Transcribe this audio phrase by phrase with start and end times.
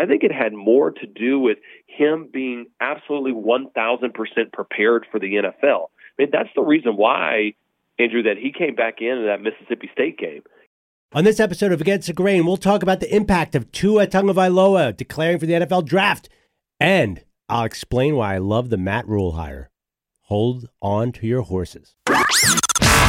[0.00, 5.34] I think it had more to do with him being absolutely 1000% prepared for the
[5.34, 5.88] NFL.
[5.88, 7.52] I mean, that's the reason why,
[7.98, 10.42] Andrew, that he came back in that Mississippi State game.
[11.12, 14.96] On this episode of Against the Grain, we'll talk about the impact of Tua Tagovailoa
[14.96, 16.30] declaring for the NFL draft,
[16.78, 19.70] and I'll explain why I love the Matt Rhule hire.
[20.22, 21.94] Hold on to your horses.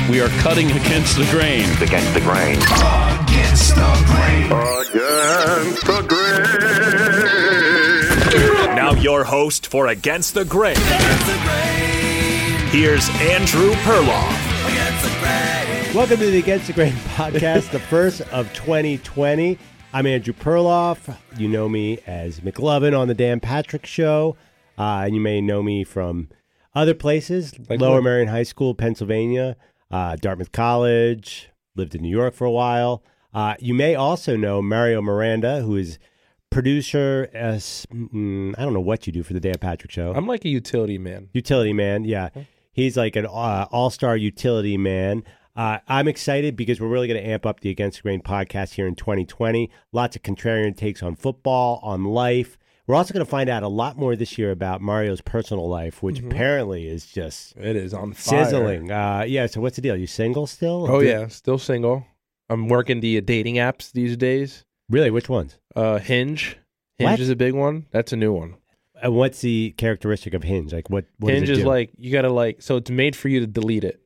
[0.10, 1.70] We are cutting against the grain.
[1.82, 3.31] Against the grain.
[3.62, 4.46] Against the grain.
[4.82, 6.02] Against the
[8.58, 8.76] grain.
[8.76, 10.76] Now your host for Against the Grain.
[12.72, 14.34] Here's Andrew Perloff.
[15.94, 19.60] Welcome to the Against the Grain podcast, the first of 2020.
[19.94, 21.16] I'm Andrew Perloff.
[21.38, 24.38] You know me as McLovin on the Dan Patrick Show.
[24.76, 26.30] Uh, and you may know me from
[26.74, 28.06] other places, Lower what?
[28.06, 29.56] Merion High School, Pennsylvania,
[29.92, 33.04] uh, Dartmouth College, lived in New York for a while.
[33.34, 35.98] Uh, you may also know Mario Miranda, who is
[36.50, 37.30] producer.
[37.34, 40.14] As, mm, I don't know what you do for the Dan Patrick Show.
[40.16, 41.30] I'm like a utility man.
[41.34, 42.30] Utility man, yeah.
[42.74, 45.24] He's like an uh, all-star utility man.
[45.56, 48.74] Uh, I'm excited because we're really going to amp up the Against the Grain podcast
[48.76, 49.70] here in 2020.
[49.92, 52.58] Lots of contrarian takes on football, on life.
[52.88, 56.02] We're also going to find out a lot more this year about Mario's personal life,
[56.02, 58.46] which apparently is just It is on fire.
[58.46, 58.92] sizzling.
[58.92, 59.46] Uh, yeah.
[59.48, 59.96] So what's the deal?
[59.96, 60.88] You single still?
[60.90, 62.06] Oh Do- yeah, still single.
[62.52, 64.66] I'm working the dating apps these days.
[64.90, 65.10] Really?
[65.10, 65.58] Which ones?
[65.76, 66.58] Uh, Hinge.
[66.98, 67.20] Hinge What?
[67.20, 67.86] is a big one.
[67.92, 68.56] That's a new one.
[69.02, 70.74] And what's the characteristic of Hinge?
[70.74, 71.06] Like what?
[71.18, 71.70] what Hinge does it is do?
[71.70, 74.02] like you gotta like so it's made for you to delete it.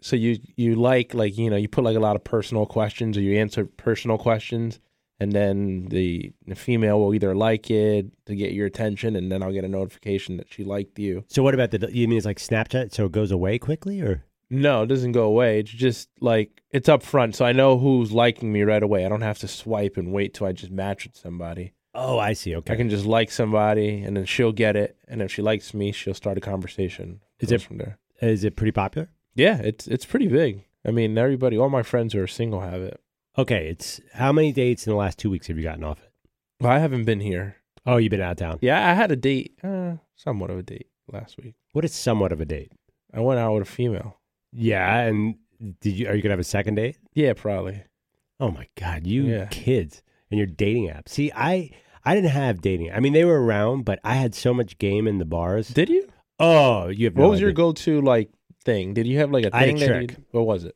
[0.00, 3.16] So you you like like you know you put like a lot of personal questions
[3.16, 4.80] or you answer personal questions,
[5.20, 9.44] and then the, the female will either like it to get your attention, and then
[9.44, 11.24] I'll get a notification that she liked you.
[11.28, 11.88] So what about the?
[11.92, 12.92] You mean it's like Snapchat?
[12.92, 15.60] So it goes away quickly, or No, it doesn't go away.
[15.60, 19.06] It's just like it's up front, so I know who's liking me right away.
[19.06, 21.72] I don't have to swipe and wait till I just match with somebody.
[21.94, 22.54] oh, I see.
[22.56, 22.72] Okay.
[22.72, 25.90] I can just like somebody, and then she'll get it, and if she likes me,
[25.92, 27.20] she'll start a conversation.
[27.40, 27.98] Is it- from there?
[28.20, 29.08] Is it pretty popular?
[29.34, 30.64] Yeah, it's it's pretty big.
[30.86, 33.00] I mean, everybody, all my friends who are single have it.
[33.38, 33.68] Okay.
[33.68, 36.12] It's how many dates in the last two weeks have you gotten off it?
[36.60, 37.56] Well, I haven't been here.
[37.86, 38.58] Oh, you've been out of town.
[38.60, 41.54] Yeah, I had a date, uh, somewhat of a date last week.
[41.72, 42.72] What is somewhat of a date?
[43.14, 44.18] I went out with a female.
[44.52, 45.36] Yeah, and
[45.80, 46.08] did you?
[46.08, 46.96] Are you gonna have a second date?
[47.14, 47.82] Yeah, probably.
[48.40, 49.46] Oh my God, you Yeah.
[49.50, 51.08] kids and your dating app.
[51.08, 51.70] See, I
[52.04, 52.92] I didn't have dating.
[52.92, 55.68] I mean, they were around, but I had so much game in the bars.
[55.68, 56.08] Did you?
[56.40, 57.14] oh, you have.
[57.16, 57.56] What no was your idea.
[57.56, 58.30] go-to like
[58.64, 58.94] thing?
[58.94, 60.10] Did you have like a I had a thing that trick.
[60.18, 60.74] you, what was it?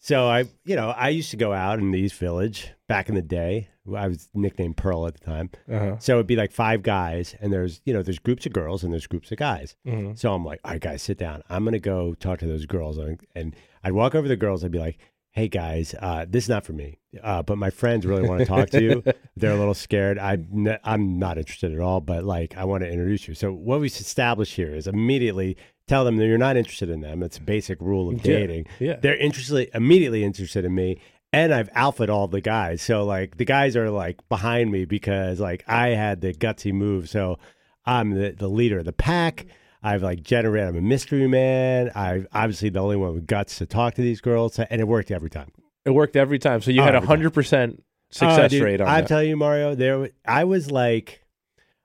[0.00, 3.14] So I, you know, I used to go out in the East Village back in
[3.14, 3.68] the day.
[3.96, 5.50] I was nicknamed Pearl at the time.
[5.70, 5.96] Uh-huh.
[5.98, 8.92] So it'd be like five guys, and there's, you know, there's groups of girls and
[8.92, 9.74] there's groups of guys.
[9.86, 10.18] Mhm.
[10.18, 11.42] So I'm like, all right, guys, sit down.
[11.50, 14.64] I'm gonna go talk to those girls, and, and I'd walk over to the girls.
[14.64, 14.98] I'd be like,
[15.34, 18.44] hey guys, uh, this is not for me, uh, but my friends really want to
[18.46, 19.02] talk to you.
[19.36, 20.18] They're a little scared.
[20.18, 23.34] I'm n- I'm not interested at all, but like I want to introduce you.
[23.34, 25.56] So what we established here is immediately
[25.88, 27.22] tell them that you're not interested in them.
[27.22, 28.66] It's a basic rule of Yeah, dating.
[28.78, 28.96] yeah.
[29.00, 30.98] They're interested immediately interested in me.
[31.32, 32.82] And I've alphaed all the guys.
[32.82, 37.08] So like the guys are like behind me because like I had the gutsy move.
[37.08, 37.38] So
[37.86, 39.46] I'm the, the leader of the pack.
[39.82, 41.90] I've like generated I'm a mystery man.
[41.94, 44.58] I'm obviously the only one with guts to talk to these girls.
[44.58, 45.50] And it worked every time.
[45.84, 46.60] It worked every time.
[46.60, 49.08] So you Oh, had a hundred percent Oh, success dude, rate on I'm that.
[49.08, 51.24] telling you, Mario, there I was like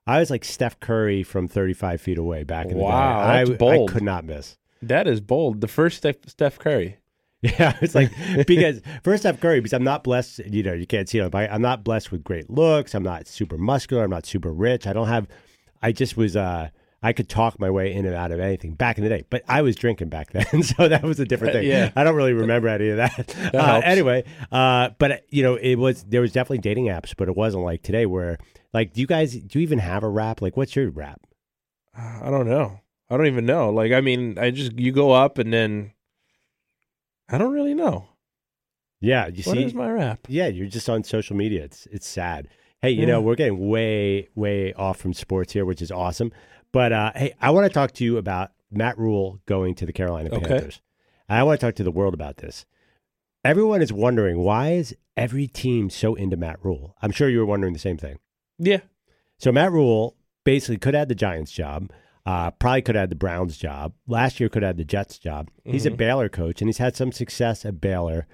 [0.06, 3.28] I was like Steph Curry from 35 feet away back in the Wow, day.
[3.30, 3.92] I, that's w- I bold.
[3.92, 4.58] could not miss.
[4.82, 5.62] that is bold.
[5.62, 6.98] The first Steph, Steph Curry.
[7.44, 8.12] Yeah, it's like
[8.48, 10.40] because first Steph Curry, because I'm not blessed.
[10.40, 12.96] You know, you can't see it, I'm not blessed with great looks.
[12.96, 14.04] I'm not super muscular.
[14.04, 14.88] I'm not super rich.
[14.88, 15.28] I don't have.
[15.82, 16.36] I just was.
[16.36, 16.70] uh
[17.04, 19.44] I could talk my way in and out of anything back in the day, but
[19.48, 21.68] I was drinking back then, so that was a different thing.
[21.68, 21.92] Yeah.
[21.96, 23.36] I don't really remember any of that.
[23.54, 27.36] uh, anyway, uh, but you know, it was there was definitely dating apps, but it
[27.36, 28.40] wasn't like today where
[28.74, 30.42] like, do you guys do you even have a rap?
[30.42, 31.22] Like, what's your rap?
[31.96, 32.80] I don't know.
[33.10, 33.70] I don't even know.
[33.70, 35.94] Like, I mean, I just you go up and then
[37.30, 38.08] I don't really know.
[39.00, 40.20] Yeah, you What is see, my rap?
[40.28, 41.64] Yeah, you're just on social media.
[41.64, 42.48] It's it's sad.
[42.82, 43.08] Hey, you Yeah.
[43.08, 46.32] know, we're getting way, way off from sports here, which is awesome.
[46.72, 49.94] But uh, hey, I want to talk to you about Matt Rhule going to the
[49.94, 50.48] Carolina Okay.
[50.48, 50.82] Panthers.
[51.30, 52.66] I want to talk to the world about this.
[53.44, 56.96] Everyone is wondering why is every team so into Matt Rhule?
[57.02, 58.20] I'm sure you were wondering the same thing.
[58.58, 58.80] Yeah.
[59.38, 61.92] So Matt Rhule basically could have the Giants job.
[62.28, 63.94] Uh, probably could have had the Browns job.
[64.06, 65.50] Last year could have had the Jets job.
[65.64, 68.28] He's a Baylor coach and he's had some success at Baylor.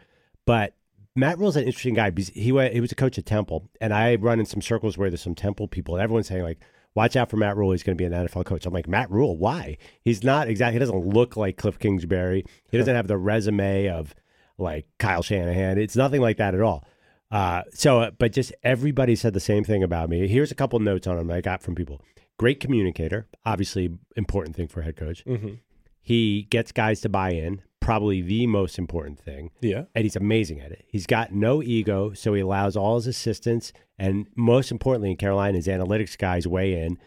[0.47, 0.73] But
[1.15, 3.93] Matt Rhule's an interesting guy because he went, he was a coach at Temple, and
[3.93, 6.59] I run in some circles where there's some Temple people, and everyone's saying like,
[6.95, 7.71] "Watch out for Matt Rhule.
[7.71, 9.77] He's going to be an NFL coach." I'm like, Matt Rhule, why?
[10.01, 10.73] He's not exactly.
[10.73, 12.45] He doesn't look like Cliff Kingsbury.
[12.71, 14.15] He doesn't have the resume of
[14.57, 15.77] like Kyle Shanahan.
[15.77, 16.83] It's nothing like that at all.
[17.29, 20.27] Uh, so, but just everybody said the same thing about me.
[20.27, 22.01] Here's a couple notes on him I got from people.
[22.43, 25.23] Great communicator, obviously important thing for a head coach.
[25.23, 25.53] Mm-hmm.
[26.01, 29.51] He gets guys to buy in, probably the most important thing.
[29.61, 29.83] Yeah.
[29.95, 30.83] And he's amazing at it.
[30.85, 35.55] He's got no ego, so he allows all his assistants and most importantly in Carolina,
[35.55, 36.97] his analytics guys weigh in.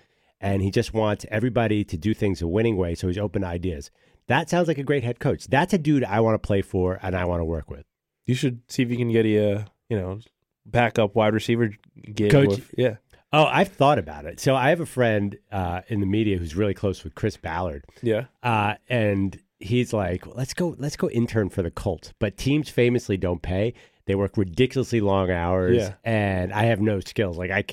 [0.41, 3.49] And he just wants everybody to do things a winning way, so he's open to
[3.49, 3.91] ideas.
[4.29, 5.49] That sounds like a great head coach.
[5.49, 7.85] That's a dude I want to play for and I want to work with.
[8.25, 10.19] You should see if you can get a you know
[10.65, 11.71] backup wide receiver
[12.15, 12.31] gig.
[12.31, 12.97] Coach- with- yeah.
[13.37, 14.41] Oh, I've thought about it.
[14.41, 17.85] So I have a friend uh, in the media who's really close with Chris Ballard.
[18.03, 18.25] Yeah.
[18.43, 23.17] uh, and he's like, "Let's go, let's go intern for the Colts." But teams famously
[23.17, 23.75] don't pay;
[24.07, 25.95] they work ridiculously long hours, Yeah.
[26.05, 27.37] and I have no skills.
[27.39, 27.65] Like I,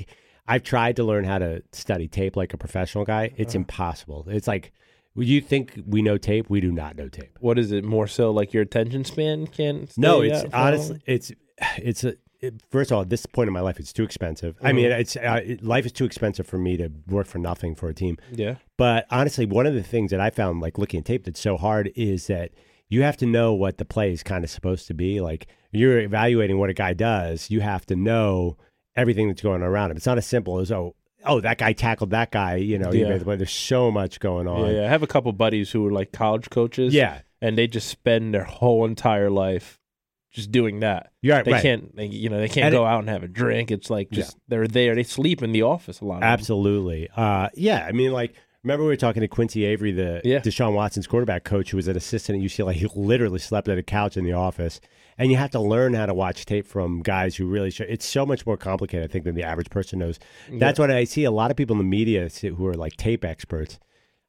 [0.48, 3.32] I've tried to learn how to study tape like a professional guy.
[3.38, 4.26] It's impossible.
[4.30, 4.72] It's like
[5.16, 7.38] you think we know tape, we do not know tape.
[7.40, 7.84] What is it?
[7.84, 9.88] More so like your attention span can.
[9.96, 10.68] No, it's out for long?
[10.68, 11.32] honestly, it's
[11.78, 12.16] it's a.
[12.72, 14.58] First of all, at this point in my life, it's too expensive.
[14.62, 17.76] I mean, it's uh, it, life is too expensive for me to work for nothing
[17.76, 18.18] for a team.
[18.32, 18.56] Yeah.
[18.78, 21.58] But honestly, one of the things that I found, like looking at tape, that's so
[21.58, 22.52] hard is that
[22.90, 25.22] you have to know what the play is kind of supposed to be.
[25.22, 28.58] Like you're evaluating what a guy does, you have to know
[28.96, 29.98] everything that's going on around him.
[29.98, 32.56] It's not as simple as oh, oh, that guy tackled that guy.
[32.58, 33.18] You know, Yeah.
[33.18, 34.66] the there's so much going on.
[34.70, 34.86] Yeah, yeah.
[34.86, 36.94] I have a couple buddies who are like college coaches.
[36.94, 37.22] Yeah.
[37.42, 39.80] and they just spend their whole entire life
[40.34, 41.12] just doing that.
[41.22, 41.46] You're right.
[41.46, 41.62] They right.
[41.62, 43.72] can't, they, you know, they can't And go out and have a drink.
[43.72, 44.96] It's like just they're there.
[44.96, 46.24] They sleep in the office a lot.
[46.24, 47.08] Absolutely.
[47.16, 47.86] Uh, yeah.
[47.88, 48.34] I mean, like,
[48.64, 50.40] remember we were talking to Quincy Avery, the Yeah.
[50.40, 52.74] Deshaun Watson's quarterback coach, who was an assistant at UCLA.
[52.74, 54.82] He literally slept at a couch in the office.
[55.20, 57.86] And you have to learn how to watch tape from guys who really show.
[57.88, 60.18] It's so much more complicated, I think, than the average person knows.
[60.52, 63.24] That's what I see a lot of people in the media who are like tape
[63.24, 63.80] experts.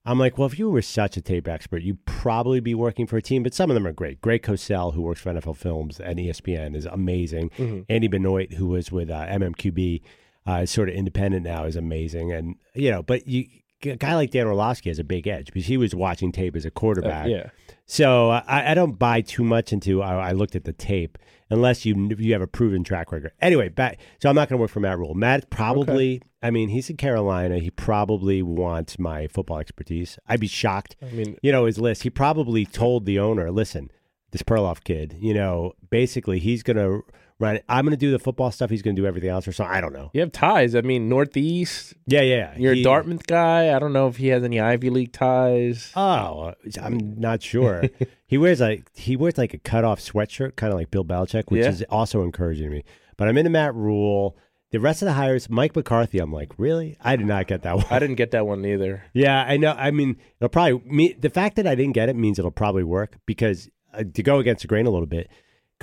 [0.06, 3.16] I'm like, well, if you were such a tape expert, you'd probably be working for
[3.16, 4.20] a team, but some of them are great.
[4.20, 7.50] Greg Cosell, who works for NFL Films and ESPN, is amazing.
[7.88, 10.02] Andy Benoit, who was with uh, MMQB,
[10.46, 12.32] uh, is sort of independent now, is amazing.
[12.32, 13.46] And, you know, but you,
[13.86, 16.64] a guy like Dan Orlovsky has a big edge because he was watching tape as
[16.64, 17.28] a Uh, quarterback.
[17.28, 17.50] yeah.
[17.86, 20.02] So uh, I, I don't buy too much into.
[20.02, 21.18] I, I looked at the tape
[21.50, 23.32] unless you you have a proven track record.
[23.40, 23.98] Anyway, back.
[24.22, 25.14] So I'm not going to work for Matt Rhule.
[25.14, 26.22] Matt probably.
[26.42, 27.58] I mean, he's in Carolina.
[27.58, 30.18] He probably wants my football expertise.
[30.28, 30.96] I'd be shocked.
[31.02, 32.02] I mean, You know his list.
[32.02, 33.90] He probably told the owner, "Listen,
[34.30, 35.16] this Perloff kid.
[35.20, 37.02] You know, basically he's going to
[37.44, 37.60] run.
[37.68, 38.70] I'm going to do the football stuff.
[38.70, 39.64] He's going to do everything else, or so.
[39.64, 40.10] I don't know.
[40.12, 40.74] you have ties.
[40.74, 41.94] I mean, Northeast.
[42.06, 42.54] Yeah, yeah.
[42.56, 43.74] You're He- a Dartmouth guy.
[43.74, 45.92] I don't know if he has any Ivy League ties.
[45.96, 47.84] Oh, I'm not sure.
[48.26, 51.44] he wears like he wears like a cut off sweatshirt, kind of like Bill Belichick,
[51.50, 51.70] which Yeah.
[51.70, 52.84] is also encouraging me.
[53.16, 54.36] But I'm into Matt Rhule.
[54.70, 56.18] The rest of the hires, Mike McCarthy.
[56.18, 56.96] I'm like, really?
[57.00, 57.84] I did not get that one.
[57.90, 59.04] I didn't get that one either.
[59.12, 59.70] yeah, I know.
[59.70, 61.12] I mean, it'll probably me.
[61.12, 64.40] The fact that I didn't get it means it'll probably work because uh, to go
[64.40, 65.30] against the grain a little bit,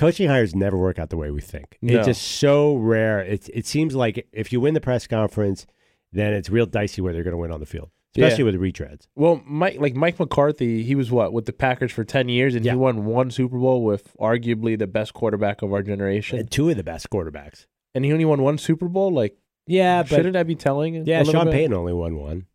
[0.02, 1.78] coaching hires never work out the way we think.
[1.82, 1.98] No.
[2.00, 3.20] It's just so rare.
[3.22, 5.66] It it seems like if you win the press conference,
[6.12, 8.52] then it's real dicey whether you're going to win on the field, especially Yeah.
[8.52, 9.08] with retreads.
[9.16, 12.66] Well, Mike, like Mike McCarthy, he was what with the Packers for ten years, and
[12.66, 12.74] Yeah.
[12.74, 16.70] he won one Super Bowl with arguably the best quarterback of our generation, And two
[16.70, 17.66] of the best quarterbacks.
[17.96, 19.12] and he only won one Super Bowl.
[19.14, 19.38] Like,
[19.68, 21.06] Yeah, but shouldn't I be telling?
[21.06, 21.54] Yeah, Sean bit?
[21.54, 22.46] Payton only won one.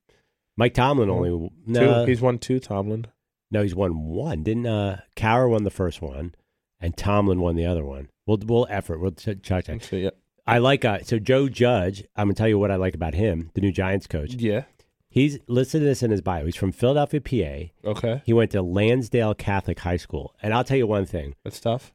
[0.58, 1.50] Mike Tomlin only Two.
[1.66, 2.58] no, He's won two.
[2.58, 3.06] Tomlin.
[3.50, 4.42] no, he's won one.
[4.42, 6.34] Didn't uh, Cowher won the first one,
[6.80, 8.08] and Tomlin won the other one.
[8.26, 9.00] We'll we'll effort.
[9.00, 9.82] We'll ch- check that.
[9.84, 10.10] So yeah,
[10.46, 12.04] I like uh, so Joe Judge.
[12.16, 14.34] I'm gonna tell you what I like about him, the new Giants coach.
[14.34, 14.64] yeah.
[15.08, 16.44] He's listed this in his bio.
[16.44, 17.88] He's from Philadelphia, PA.
[17.90, 21.58] Okay, He went to Lansdale Catholic High School, and I'll tell you one thing: that's
[21.58, 21.94] tough.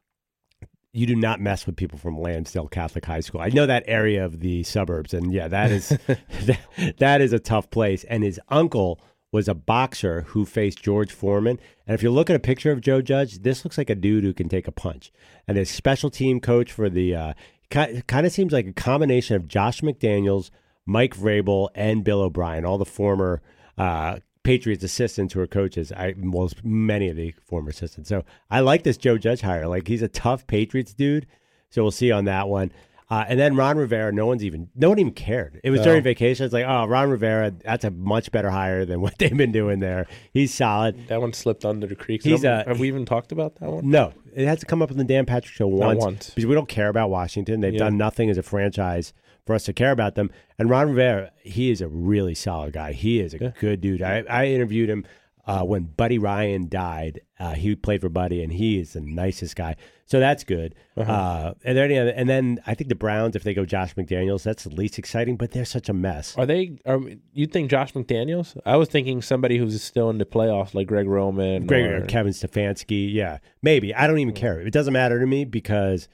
[0.92, 3.40] you do not mess with people from Lansdale Catholic High School.
[3.40, 7.38] I know that area of the suburbs, and yeah, that is that, that is a
[7.38, 8.02] tough place.
[8.04, 8.98] And his uncle
[9.32, 11.58] was a boxer who faced George Foreman.
[11.86, 14.24] And if you look at a picture of Joe Judge, this looks like a dude
[14.24, 15.10] who can take a punch.
[15.48, 17.32] And his special team coach for the uh,
[17.70, 20.50] kind of seems like a combination of Josh McDaniels,
[20.84, 23.40] Mike Vrabel, and Bill O'Brien, all the former.
[23.76, 25.92] Uh, Patriots assistants who are coaches.
[25.92, 28.08] I well, many of the former assistants.
[28.08, 29.68] So I like this Joe Judge hire.
[29.68, 31.28] Like he's a tough Patriots dude.
[31.70, 32.72] So we'll see on that one.
[33.12, 35.60] Uh, and then Ron Rivera, no one's even no one even cared.
[35.62, 35.84] It was No.
[35.84, 36.46] during vacation.
[36.46, 39.80] It's like, oh, Ron Rivera, that's a much better hire than what they've been doing
[39.80, 40.06] there.
[40.32, 41.08] He's solid.
[41.08, 42.22] That one slipped under the creek.
[42.22, 43.90] He's, Have- uh, have we even talked about that one?
[43.90, 46.30] No, it has to come up in the Dan Patrick Show once, once.
[46.30, 47.60] because we don't care about Washington.
[47.60, 47.80] They've Yeah.
[47.80, 49.12] done nothing as a franchise
[49.44, 50.30] for us to care about them.
[50.58, 52.92] And Ron Rivera, he is a really solid guy.
[52.92, 53.50] He is a Yeah.
[53.60, 54.00] good dude.
[54.00, 55.04] I, I interviewed him
[55.44, 57.20] uh, when Buddy Ryan died.
[57.38, 59.74] Uh, he played for Buddy, and he is the nicest guy.
[60.06, 60.74] So that's good.
[60.96, 61.10] Uh-huh.
[61.10, 62.10] uh and there any other?
[62.10, 65.36] And then I think the Browns, if they go Josh McDaniels, that's the least exciting.
[65.36, 66.36] But they're such a mess.
[66.36, 66.76] Are they?
[66.86, 67.00] Are
[67.32, 68.56] you think Josh McDaniels?
[68.64, 71.66] I was thinking somebody who's still in the playoffs, like Greg Roman.
[71.66, 73.94] Greg or- or Kevin Stefanski, yeah, maybe.
[73.94, 74.60] I don't even care.
[74.60, 76.08] It doesn't matter to me because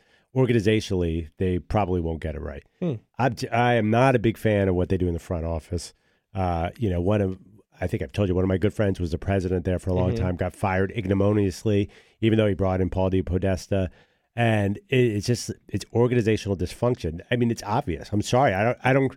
[0.48, 2.62] organizationally, they probably won't get it right.
[2.80, 2.94] Hmm.
[3.18, 5.92] I'm I am not a big fan of what they do in the front office.
[6.34, 7.38] Uh, you know, one of
[7.80, 9.90] I think I've told you one of my good friends was the president there for
[9.90, 10.18] a long Mhm.
[10.18, 11.88] time, got fired ignominiously,
[12.20, 13.88] even though he brought in Paul DePodesta.
[14.36, 17.20] And it, it's just it's organizational dysfunction.
[17.30, 18.10] I mean, it's obvious.
[18.12, 18.54] I'm sorry.
[18.54, 19.16] I don't I don't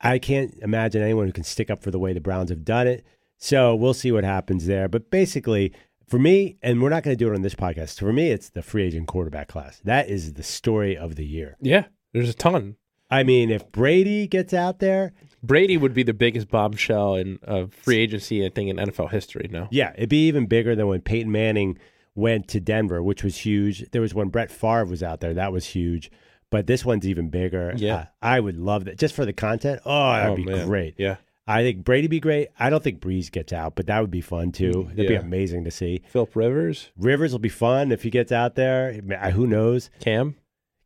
[0.00, 2.86] I can't imagine anyone who can stick up for the way the Browns have done
[2.86, 3.04] it.
[3.36, 4.88] So we'll see what happens there.
[4.88, 5.72] But basically,
[6.06, 7.98] for me, and we're not going to do it on this podcast.
[7.98, 9.80] For me, it's the free agent quarterback class.
[9.84, 11.56] That is the story of the year.
[11.60, 12.76] Yeah, there's a ton.
[13.10, 15.12] I mean, if Brady gets out there,
[15.42, 19.48] Brady would be the biggest bombshell in uh, free agency, I think, in NFL history
[19.50, 19.68] now.
[19.70, 21.78] yeah, it'd be even bigger than when Peyton Manning
[22.14, 23.88] went to Denver, which was huge.
[23.92, 26.10] There was when Brett Favre was out there, that was huge.
[26.50, 27.72] But this one's even bigger.
[27.76, 27.94] Yeah.
[27.96, 29.80] Uh, I would love that just for the content.
[29.84, 30.66] Oh, that'd Oh, be man.
[30.66, 30.94] great.
[30.98, 31.16] Yeah.
[31.46, 32.48] I think Brady be great.
[32.58, 34.88] I don't think Brees gets out, but that would be fun too.
[34.90, 36.02] That'd be amazing to see.
[36.10, 38.92] Philip Rivers, Rivers will be fun if he gets out there.
[39.32, 39.88] Who knows?
[40.00, 40.36] Cam.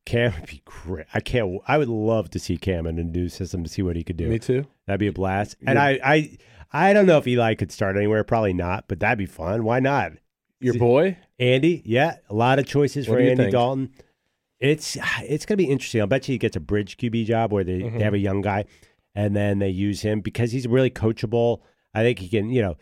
[0.04, 1.06] Cam would be great.
[1.14, 1.60] I can't.
[1.68, 4.16] I would love to see Cam in a new system to see what he could
[4.16, 4.28] do.
[4.28, 4.66] Me too.
[4.86, 5.56] That'd be a blast.
[5.66, 6.36] And I, I,
[6.72, 8.24] I don't know if Eli could start anywhere.
[8.24, 9.62] Probably not, but that'd be fun.
[9.64, 10.12] Why not?
[10.60, 11.18] Your boy?
[11.38, 13.52] Andy, yeah, a lot of choices What for Andy think?
[13.52, 13.90] Dalton.
[14.60, 16.00] It's it's gonna be interesting.
[16.00, 17.98] I'll bet you he gets a bridge QB job where they, Mhm.
[17.98, 18.64] they have a young guy,
[19.14, 21.60] and then they use him because he's really coachable.
[21.94, 22.76] I think he can, you know,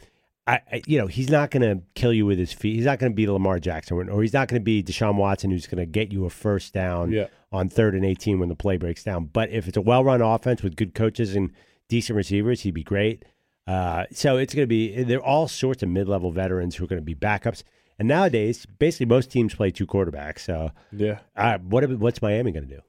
[0.47, 2.76] I, I you know he's not gonna kill you with his feet.
[2.76, 5.87] He's not gonna be Lamar Jackson, or he's not gonna be Deshaun Watson, who's gonna
[5.87, 7.26] get you a first down Yeah.
[7.52, 9.26] on third and eighteen when the play breaks down.
[9.26, 11.52] But if it's a well-run offense with good coaches and
[11.88, 13.25] decent receivers, he'd be great.
[13.66, 16.88] Uh, so it's going to be there are all sorts of mid-level veterans who are
[16.88, 17.62] going to be backups.
[18.00, 20.40] And nowadays, basically most teams play two quarterbacks.
[20.40, 21.18] So Yeah.
[21.37, 22.80] uh, what what's Miami going to do?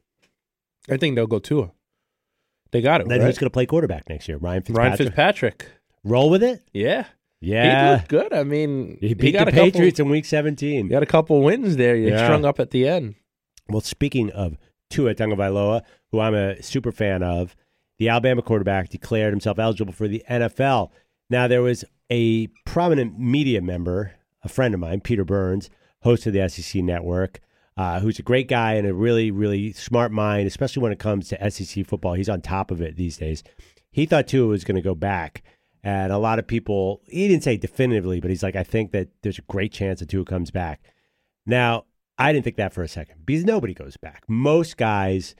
[0.89, 1.71] I think they'll go Tua.
[2.71, 3.09] They got it.
[3.09, 3.27] Then right?
[3.27, 4.37] who's going to play quarterback next year?
[4.37, 4.87] Ryan Fitzpatrick.
[4.87, 5.67] Ryan Fitzpatrick.
[6.03, 6.63] Roll with it.
[6.73, 7.05] Yeah.
[7.41, 8.33] Yeah, he looked good.
[8.33, 10.87] I mean, he beat got the a couple- Patriots in Week 17.
[10.87, 11.95] He had a couple wins there.
[11.95, 12.23] You Yeah.
[12.25, 13.15] strung up at the end.
[13.67, 14.57] Well, speaking of
[14.89, 15.81] Tua Tagovailoa,
[16.11, 17.55] who I'm a super fan of,
[17.97, 20.91] the Alabama quarterback declared himself eligible for the NFL.
[21.29, 25.69] Now, there was a prominent media member, a friend of mine, Peter Burns,
[26.01, 27.39] host of the SEC Network,
[27.77, 31.27] uh, who's a great guy and a really, really smart mind, especially when it comes
[31.29, 32.13] to SEC football.
[32.13, 33.43] He's on top of it these days.
[33.91, 35.41] He thought Tua was going to go back.
[35.83, 39.09] And a lot of people, he didn't say definitively, but he's like, I think that
[39.23, 40.81] there's a great chance that Tua comes back.
[41.45, 41.85] Now,
[42.17, 44.23] I didn't think that for a second because nobody goes back.
[44.27, 45.35] Most guys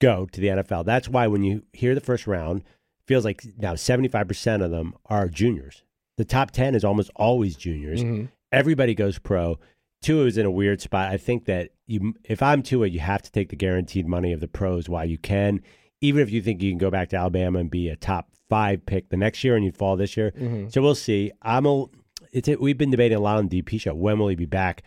[0.00, 0.84] go to the NFL.
[0.84, 2.62] That's why when you hear the first round,
[3.06, 5.84] feels like now 75% of them are juniors.
[6.16, 8.02] The top 10 is almost always juniors.
[8.02, 8.28] Mhm.
[8.50, 9.58] Everybody goes pro.
[10.02, 11.12] Tua is in a weird spot.
[11.12, 14.40] I think that you, if I'm Tua, you have to take the guaranteed money of
[14.40, 15.60] the pros while you can,
[16.00, 18.84] even if you think you can go back to Alabama and be a top five
[18.86, 20.32] pick the next year and you'd fall this year.
[20.32, 20.72] Mhm.
[20.72, 21.32] So we'll see.
[21.42, 21.86] I'm a.
[22.32, 23.94] It's a, we've been debating a lot on DP show.
[23.94, 24.82] When will he be back?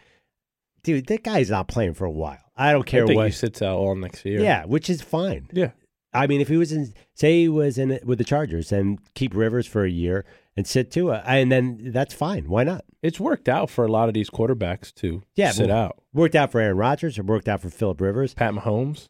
[0.83, 2.39] Dude, that guy's not playing for a while.
[2.55, 3.27] I don't I care think what.
[3.27, 4.41] he sits out all next year.
[4.41, 5.47] yeah, which is fine.
[5.51, 5.71] Yeah.
[6.13, 8.99] I mean, if he was in, say, he was in it with the Chargers and
[9.13, 10.25] keep Rivers for a year
[10.57, 12.49] and sit Tua, and then that's fine.
[12.49, 12.83] Why not?
[13.03, 16.01] It's worked out for a lot of these quarterbacks to Yeah, sit out.
[16.13, 17.17] Worked out for Aaron Rodgers.
[17.19, 18.33] It worked out for Philip Rivers.
[18.33, 19.05] Pat Mahomes.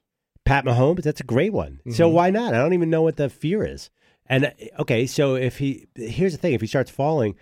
[0.45, 1.79] Pat Mahomes, that's a great one.
[1.91, 2.13] So Mhm.
[2.13, 2.53] why not?
[2.53, 3.89] I don't even know what the fear is.
[4.29, 7.36] And uh, okay, so if he here's the thing, if he starts falling,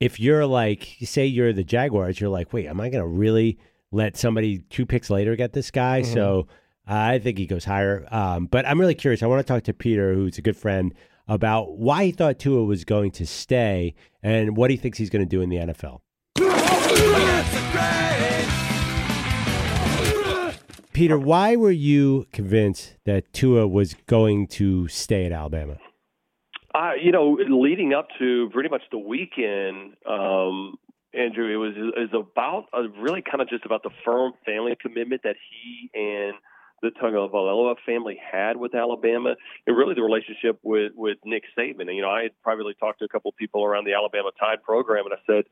[0.00, 3.58] if you're like say you're the Jaguars, you're like, wait, am I gonna really
[3.92, 6.02] let somebody two picks later get this guy?
[6.02, 6.12] Mhm.
[6.12, 6.48] So
[6.86, 8.06] I think he goes higher.
[8.10, 9.22] Um, but I'm really curious.
[9.22, 10.94] I want to talk to Peter, who's a good friend,
[11.28, 15.24] about why he thought Tua was going to stay and what he thinks he's going
[15.24, 16.00] to do in the NFL.
[20.92, 25.76] Peter, why were you convinced that Tua was going to stay at Alabama?
[26.76, 30.76] Uh, you know, leading up to pretty much the weekend, um,
[31.14, 35.22] Andrew, it was is about uh, really kind of just about the firm family commitment
[35.22, 36.34] that he and
[36.82, 41.88] the Tagovailoa family had with Alabama, and really the relationship with with Nick Saban.
[41.88, 44.30] And you know, I had privately talked to a couple of people around the Alabama
[44.38, 45.44] Tide program, and I said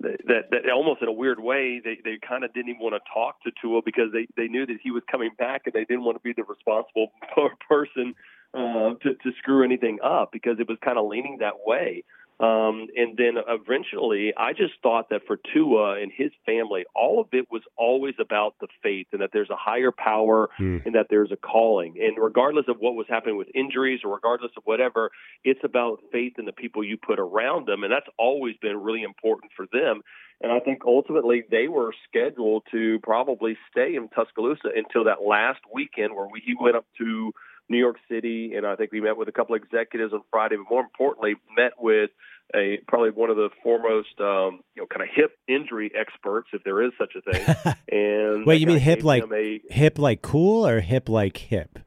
[0.00, 3.00] that that almost in a weird way they they kind of didn't even want to
[3.14, 6.02] talk to Tua because they they knew that he was coming back and they didn't
[6.02, 7.12] want to be the responsible
[7.68, 8.16] person
[8.54, 12.04] uh, to to screw anything up because it was kind of leaning that way.
[12.38, 17.28] Um, and then eventually, I just thought that for Tua and his family, all of
[17.32, 20.78] it was always about the faith and that there's a higher power Hmm.
[20.84, 21.96] and that there's a calling.
[21.98, 25.10] And regardless of what was happening with injuries or regardless of whatever,
[25.44, 27.84] it's about faith in the people you put around them.
[27.84, 30.02] And that's always been really important for them.
[30.42, 35.60] And I think ultimately they were scheduled to probably stay in Tuscaloosa until that last
[35.72, 37.32] weekend where we, he went up to
[37.68, 40.56] New York City, and I think we met with a couple of executives on Friday,
[40.56, 42.10] but more importantly, met with
[42.54, 46.62] a probably one of the foremost, um, you know, kind of hip injury experts, if
[46.64, 47.74] there is such a thing.
[47.90, 51.78] And Wait, you mean hip like a, hip like cool or hip like hip?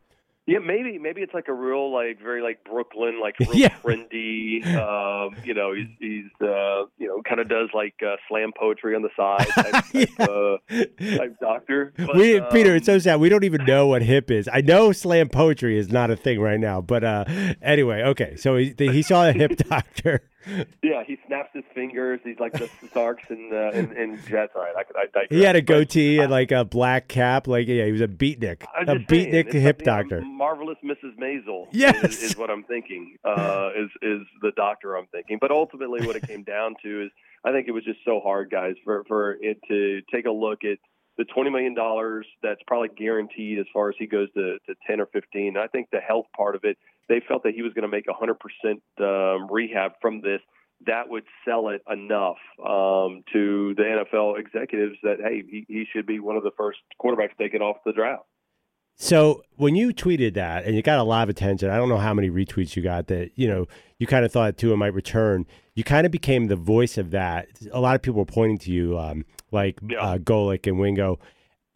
[0.50, 3.75] Yeah, maybe maybe it's like a real like very like Brooklyn like real Yeah.
[3.84, 4.65] trendy.
[4.75, 8.96] Um, you know, he's he's uh, you know kind of does like uh, slam poetry
[8.96, 9.84] on the side type,
[10.18, 11.94] type, uh, type doctor.
[11.98, 13.20] But, we, Peter, um, it's so sad.
[13.20, 14.50] We don't even know what hip is.
[14.51, 17.25] I know slam poetry is not a thing right now, but uh,
[17.62, 18.36] anyway, okay.
[18.36, 20.22] So he, he saw a hip doctor.
[20.84, 22.19] yeah, he snaps his fingers.
[22.24, 24.53] He's like the Starks and uh, and, and Jets.
[24.55, 25.27] All right, I could I digress.
[25.29, 27.48] He had a goatee and like a black cap.
[27.48, 30.22] Like yeah, he was a beatnik, a just saying, beatnik hip doctor.
[30.22, 31.17] marvelous Mrs.
[31.17, 31.67] Maisel.
[31.72, 32.03] Yes.
[32.03, 33.17] is, is what I'm thinking.
[33.24, 35.38] Uh, is is the doctor I'm thinking.
[35.41, 37.12] But ultimately, what it came down to is,
[37.43, 40.63] I think it was just so hard, guys, for for it to take a look
[40.63, 40.77] at
[41.17, 45.01] the twenty million dollars that's probably guaranteed as far as he goes to, to ten
[45.01, 45.58] or fifteen.
[45.58, 46.77] I think the health part of it,
[47.10, 50.39] they felt that he was going to make a hundred percent um, rehab from this.
[50.88, 56.06] That would sell it enough um, to the NFL executives that hey, he, he should
[56.06, 58.24] be one of the first quarterbacks taken off the draft.
[58.96, 61.98] So when you tweeted that, and you got a lot of attention, I don't know
[61.98, 63.08] how many retweets you got.
[63.08, 63.66] That you know,
[63.98, 65.46] you kind of thought Tua might return.
[65.74, 67.48] You kind of became the voice of that.
[67.72, 70.00] A lot of people were pointing to you, um, like Yeah.
[70.01, 71.20] uh, Golic and Wingo.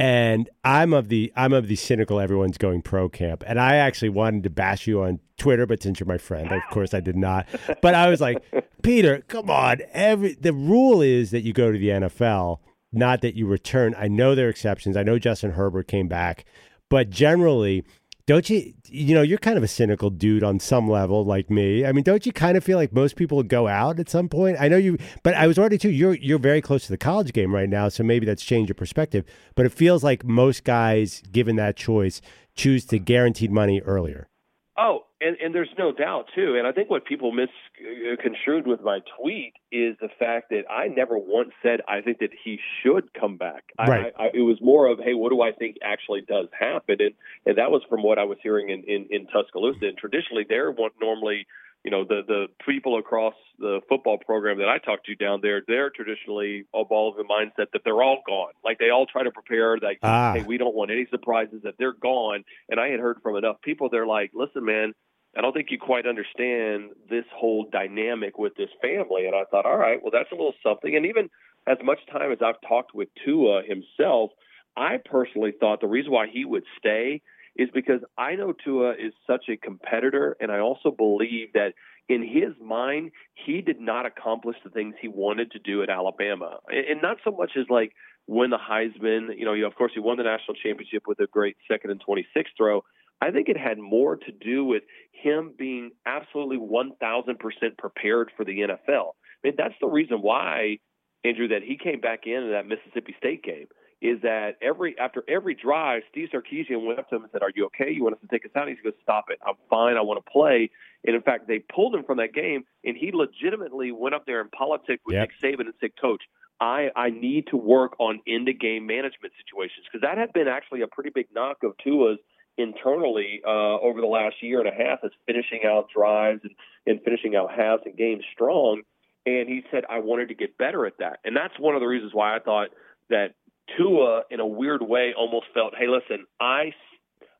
[0.03, 3.41] And I'm of the I'm of the cynical everyone's going pro camp.
[3.47, 6.61] And I actually wanted to bash you on Twitter, but since you're my friend, of
[6.71, 7.47] course I did not.
[7.81, 8.43] But I was like,
[8.83, 9.77] Peter, come on.
[9.93, 12.59] Every the rule is that you go to the NFL,
[12.91, 13.95] not that you return.
[13.97, 14.97] I know there are exceptions.
[14.97, 16.43] I know Justin Herbert came back,
[16.89, 17.85] but generally,
[18.25, 21.85] don't you you know, you're kind of a cynical dude on some level like me.
[21.85, 24.57] I mean, don't you kind of feel like most people go out at some point?
[24.59, 27.33] I know you but I was already too you're you're very close to the college
[27.33, 29.25] game right now, so maybe that's changed your perspective.
[29.55, 32.21] But it feels like most guys given that choice
[32.55, 34.27] choose to guaranteed money earlier.
[34.75, 36.55] Oh, and, and there's no doubt too.
[36.57, 40.87] And I think what people misconstrued uh, with my tweet is the fact that I
[40.87, 43.65] never once said I think that he should come back.
[43.77, 44.13] Right.
[44.17, 46.97] I, I, it was more of, hey, what do I think actually does happen?
[46.99, 47.13] And
[47.45, 49.85] and that was from what I was hearing in in, in Tuscaloosa.
[49.85, 51.45] And traditionally, they're normally.
[51.83, 55.61] You know the the people across the football program that I talk to down there,
[55.67, 58.53] they're traditionally of all of the mindset that they're all gone.
[58.63, 59.77] Like they all try to prepare.
[59.77, 60.33] Like, Ah.
[60.35, 62.43] hey, we don't want any surprises that they're gone.
[62.69, 63.89] And I had heard from enough people.
[63.89, 64.93] They're like, listen, man,
[65.37, 69.25] I don't think you quite understand this whole dynamic with this family.
[69.25, 70.95] And I thought, all right, well, that's a little something.
[70.95, 71.29] And even
[71.67, 74.31] as much time as I've talked with Tua himself,
[74.77, 77.21] I personally thought the reason why he would stay
[77.55, 81.73] is because I know Tua is such a competitor, and I also believe that
[82.09, 86.57] in his mind, he did not accomplish the things he wanted to do at Alabama,
[86.67, 87.93] and not so much as like
[88.27, 89.37] win the Heisman.
[89.37, 92.25] You know, of course, he won the national championship with a great second and twenty
[92.35, 92.83] six throw.
[93.21, 98.31] I think it had more to do with him being absolutely one thousand percent prepared
[98.35, 99.11] for the NFL.
[99.43, 100.79] I mean, that's the reason why
[101.23, 103.67] Andrew that he came back in that Mississippi State game
[104.03, 107.51] is that every after every drive, Steve Sarkisian went up to him and said, "Are
[107.55, 107.89] you okay?
[107.89, 109.39] You want us to take us out?" And he goes, "Stop it!
[109.47, 109.95] I'm fine.
[109.95, 110.69] I want to play."
[111.05, 114.41] And in fact, they pulled him from that game, and he legitimately went up there
[114.41, 115.29] and politicked with Yep.
[115.29, 116.21] Nick Saban and said, "Coach,
[116.59, 120.49] I I need to work on end of game management situations because that had been
[120.49, 122.19] actually a pretty big knock of Tua's
[122.57, 126.53] internally uh, over the last year and a half is finishing out drives and,
[126.85, 128.81] and finishing out halves and games strong."
[129.25, 131.19] And he said, I wanted to get better at that.
[131.23, 132.71] And that's one of the reasons why I thought
[133.09, 133.35] that
[133.77, 136.73] Tua, in a weird way, almost felt, hey, listen, I,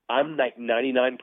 [0.09, 1.17] I'm like 99%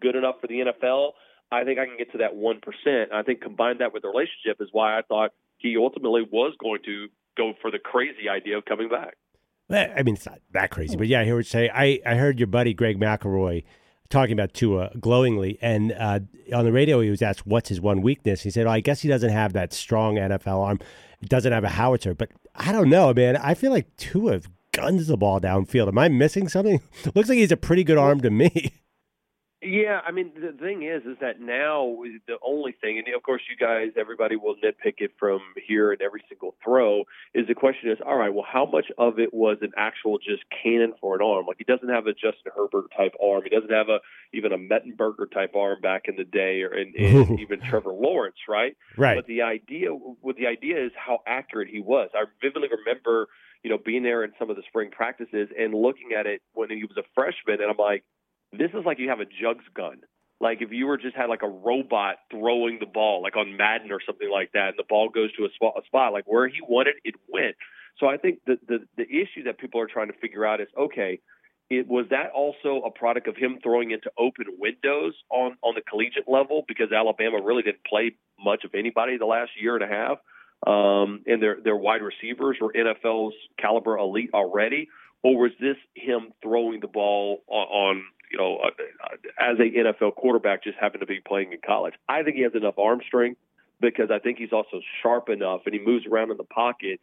[0.00, 1.12] good enough for the NFL.
[1.50, 2.60] I think I can get to that 1%.
[2.86, 6.54] And I think combine that with the relationship is why I thought he ultimately was
[6.60, 9.16] going to go for the crazy idea of coming back.
[9.70, 11.70] I mean, it's not that crazy, but yeah, I hear what you say.
[11.72, 13.64] I, I heard your buddy Greg McElroy
[14.10, 16.20] talking about Tua glowingly, and uh,
[16.52, 18.42] on the radio he was asked what's his one weakness.
[18.42, 20.80] He said, "Oh, I guess he doesn't have that strong NFL arm.
[21.24, 23.36] Doesn't have a howitzer." But I don't know, man.
[23.36, 24.40] I feel like Tua
[24.72, 25.88] guns the ball downfield.
[25.88, 26.80] Am I missing something?
[27.14, 28.72] Looks like he's a pretty good arm to me.
[29.64, 31.96] Yeah, I mean the thing is, is that now
[32.26, 36.02] the only thing, and of course you guys, everybody will nitpick it from here and
[36.02, 37.04] every single throw.
[37.32, 40.42] Is the question is, all right, well, how much of it was an actual just
[40.62, 41.46] cannon for an arm?
[41.46, 43.42] Like he doesn't have a Justin Herbert type arm.
[43.42, 44.00] He doesn't have a
[44.34, 48.36] even a Mettenberger type arm back in the day, or and, and even Trevor Lawrence,
[48.46, 48.76] right?
[48.98, 49.16] Right.
[49.16, 52.10] But the idea, what the idea is how accurate he was.
[52.14, 53.28] I vividly remember,
[53.62, 56.68] you know, being there in some of the spring practices and looking at it when
[56.68, 58.04] he was a freshman, and I'm like,
[58.58, 60.00] this is like you have a jugs gun.
[60.40, 63.92] Like if you were just had like a robot throwing the ball, like on Madden
[63.92, 66.48] or something like that, and the ball goes to a spot, a spot like where
[66.48, 67.56] he wanted, it went.
[67.98, 70.68] So I think the the the issue that people are trying to figure out is
[70.76, 71.20] okay,
[71.70, 75.80] it was that also a product of him throwing into open windows on on the
[75.80, 79.86] collegiate level because Alabama really didn't play much of anybody the last year and a
[79.86, 80.18] half,
[80.66, 84.88] um, and their their wide receivers were NFL's caliber elite already,
[85.22, 88.70] or was this him throwing the ball on, on you know uh,
[89.38, 91.94] as a NFL quarterback just happened to be playing in college?
[92.08, 93.40] I think he has enough arm strength
[93.80, 97.00] because I think he's also sharp enough and he moves around in the pocket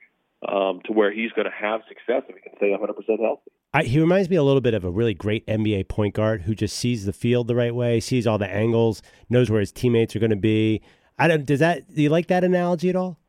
[0.48, 3.52] um, to where he's going to have success if he can stay 100% healthy.
[3.74, 6.56] I, he reminds me a little bit of a really great NBA point guard who
[6.56, 10.16] just sees the field the right way, sees all the angles, knows where his teammates
[10.16, 10.82] are going to be.
[11.18, 11.46] I don't.
[11.46, 11.94] Does that?
[11.94, 13.21] Do you like that analogy at all?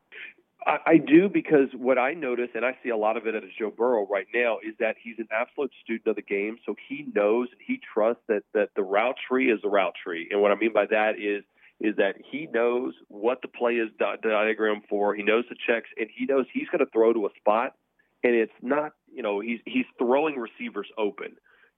[0.65, 3.43] I, I do because what I notice, and I see a lot of it at
[3.57, 6.57] Joe Burrow right now, is that he's an absolute student of the game.
[6.65, 10.27] So he knows and he trusts that that the route tree is the route tree.
[10.31, 11.43] And what I mean by that is
[11.79, 15.13] is that he knows what the play is di- diagram for.
[15.15, 17.75] He knows the checks, and he knows he's going to throw to a spot,
[18.23, 21.35] and it's not you know he's he's throwing receivers open.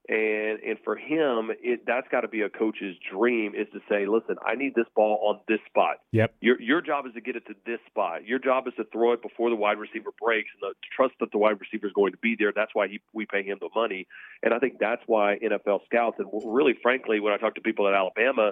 [0.08, 4.06] And and for him, it that's got to be a coach's dream is to say,
[4.06, 5.98] listen, I need this ball on this spot.
[6.12, 6.36] Yep.
[6.42, 8.24] Your your job is to get it to this spot.
[8.24, 11.32] Your job is to throw it before the wide receiver breaks and the, trust that
[11.32, 12.52] the wide receiver is going to be there.
[12.56, 14.06] That's why he, we pay him the money.
[14.44, 17.88] And I think that's why NFL scouts and really, frankly, when I talk to people
[17.88, 18.52] at Alabama,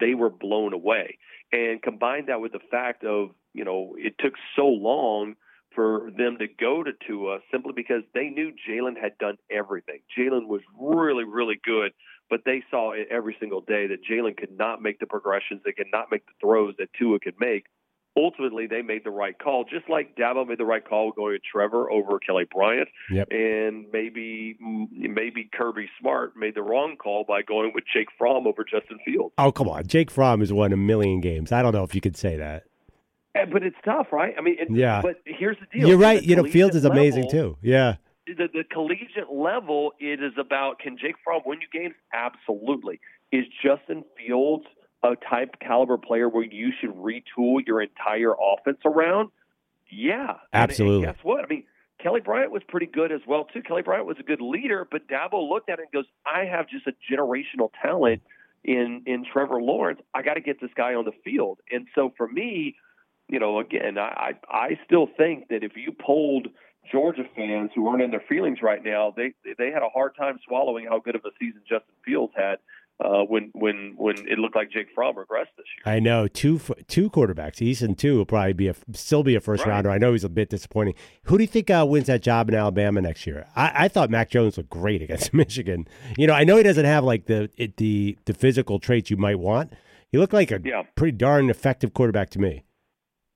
[0.00, 1.18] they were blown away.
[1.52, 5.34] And combine that with the fact of you know it took so long
[5.74, 10.00] for them to go to Tua simply because they knew Jalen had done everything.
[10.16, 11.92] Jalen was really, really good,
[12.30, 15.72] but they saw it every single day that Jalen could not make the progressions, they
[15.72, 17.64] could not make the throws that Tua could make.
[18.16, 21.42] Ultimately, they made the right call, just like Dabo made the right call going with
[21.42, 23.26] Trevor over Kelly Bryant, Yep.
[23.32, 28.62] and maybe maybe Kirby Smart made the wrong call by going with Jake Fromm over
[28.62, 29.34] Justin Fields.
[29.36, 31.50] Oh come on, Jake Fromm has won a million games.
[31.50, 32.62] I don't know if you could say that.
[33.34, 34.34] But it's tough, right?
[34.38, 35.02] I mean, it, Yeah.
[35.02, 36.22] But here's the deal: You're right.
[36.22, 37.58] You know, Fields is amazing level- too.
[37.62, 37.96] Yeah.
[38.26, 41.94] the, the collegiate level, it is about can Jake Fromm win you games?
[42.12, 43.00] Absolutely.
[43.32, 44.64] Is Justin Fields
[45.02, 49.30] a type caliber player where you should retool your entire offense around?
[49.90, 51.06] Yeah, And- Absolutely.
[51.06, 51.44] And guess what?
[51.44, 51.64] I mean,
[52.02, 53.62] Kelly Bryant was pretty good as well too.
[53.62, 56.68] Kelly Bryant was a good leader, but Dabo looked at it and goes, "I have
[56.68, 58.22] just a generational talent
[58.62, 60.00] in in Trevor Lawrence.
[60.14, 62.76] I got to get this guy on the field." And so for me,
[63.28, 66.48] you know, again, I, I still think that if you polled
[66.92, 70.38] Georgia fans who aren't in their feelings right now, they they had a hard time
[70.46, 72.56] swallowing how good of a season Justin Fields had
[73.02, 75.94] uh, when when when it looked like Jake Fromm regressed this year.
[75.94, 77.62] I know two two quarterbacks.
[77.62, 79.70] Easton two will probably be a still be a first Right.
[79.70, 79.88] rounder.
[79.90, 80.94] I know he's a bit disappointing.
[81.22, 83.46] Who do you think uh, wins that job in Alabama next year?
[83.56, 85.88] I, I thought Mac Jones looked great against Michigan.
[86.18, 89.16] You know, I know he doesn't have like the it, the the physical traits you
[89.16, 89.72] might want.
[90.12, 90.82] He looked like a Yeah.
[90.96, 92.64] pretty darn effective quarterback to me.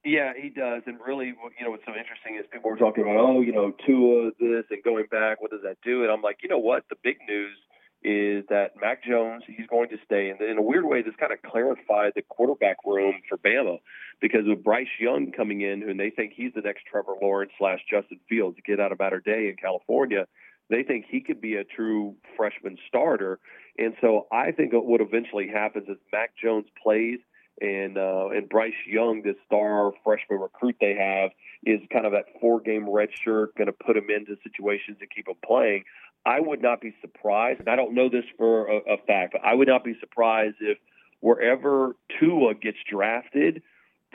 [0.09, 0.83] Yeah, he does.
[0.87, 3.73] And really, you know, what's so interesting is people were talking about, oh, you know,
[3.85, 5.43] Tua this and going back.
[5.43, 6.03] What does that do?
[6.03, 6.85] And I'm like, you know what?
[6.89, 7.57] The big news
[8.03, 10.31] is that Mac Jones, he's going to stay.
[10.31, 13.81] And in a weird way, this kind of clarified the quarterback room for Bama
[14.21, 17.81] because with Bryce Young coming in, and they think he's the next Trevor Lawrence slash
[17.91, 20.27] Justin Fields to get out of Mater Dei in California.
[20.71, 23.41] They think he could be a true freshman starter.
[23.77, 27.19] And so I think what eventually happens is Mac Jones plays
[27.61, 31.31] and uh, and Bryce Young, this star freshman recruit they have,
[31.65, 35.11] is kind of that four game red shirt, going to put him into situations and
[35.11, 35.85] keep him playing.
[36.27, 39.43] I would not be surprised, and I don't know this for a, a fact, but
[39.45, 40.79] I would not be surprised if
[41.21, 43.63] wherever Tua gets drafted,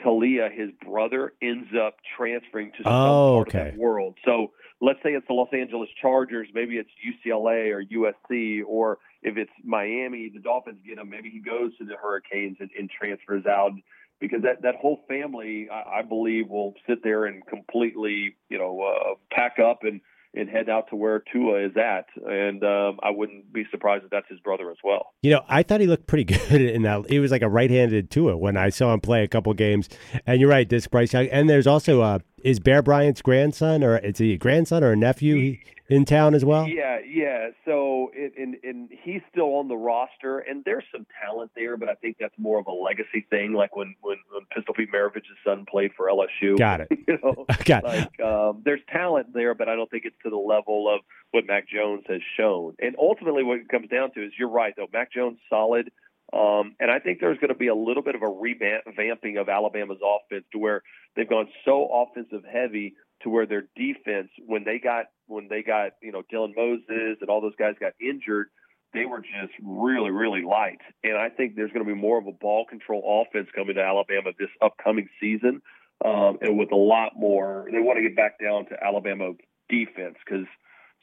[0.04, 3.58] Taulia, his brother, ends up transferring to some Oh, part okay.
[3.58, 4.16] of that world.
[4.24, 9.38] So let's say it's the Los Angeles Chargers, maybe it's UCLA or USC, or if
[9.38, 11.08] it's Miami, the Dolphins get him.
[11.10, 13.72] Maybe he goes to the Hurricanes and, and transfers out
[14.20, 18.80] because that that whole family, I, I believe, will sit there and completely, you know,
[18.82, 20.00] uh, pack up and
[20.36, 22.06] and head out to where Tua is at.
[22.26, 25.14] And um, I wouldn't be surprised if that's his brother as well.
[25.22, 27.08] You know, I thought he looked pretty good in that.
[27.08, 29.88] He was like a right-handed Tua when I saw him play a couple games.
[30.26, 31.28] And you're right, this Bryce Young.
[31.28, 34.96] And there's also uh, is Bear Bryant's grandson or is he a grandson or a
[34.96, 36.66] nephew he- in town as well?
[36.66, 37.48] Yeah, yeah.
[37.64, 41.88] So it, and and he's still on the roster, and there's some talent there, but
[41.88, 45.36] I think that's more of a legacy thing, like when when, when Pistol Pete Maravich's
[45.44, 46.58] son played for LSU.
[46.58, 46.88] Got it.
[47.08, 47.86] you know, Got it.
[47.86, 51.00] like um, there's talent there, but I don't think it's to the level of
[51.32, 52.74] what Mac Jones has shown.
[52.78, 54.88] And ultimately, what it comes down to is you're right, though.
[54.92, 55.90] Mac Jones solid,
[56.32, 59.48] um, and I think there's going to be a little bit of a revamping of
[59.48, 60.82] Alabama's offense to where
[61.14, 65.92] they've gone so offensive heavy to where their defense, when they got when they got
[66.02, 68.48] you know Dylan Moses and all those guys got injured.
[68.92, 70.78] They were just really, really light.
[71.02, 73.82] And I think there's going to be more of a ball control offense coming to
[73.82, 75.62] Alabama this upcoming season
[76.04, 77.66] um, and with a lot more.
[77.72, 79.32] They want to get back down to Alabama
[79.68, 80.46] defense because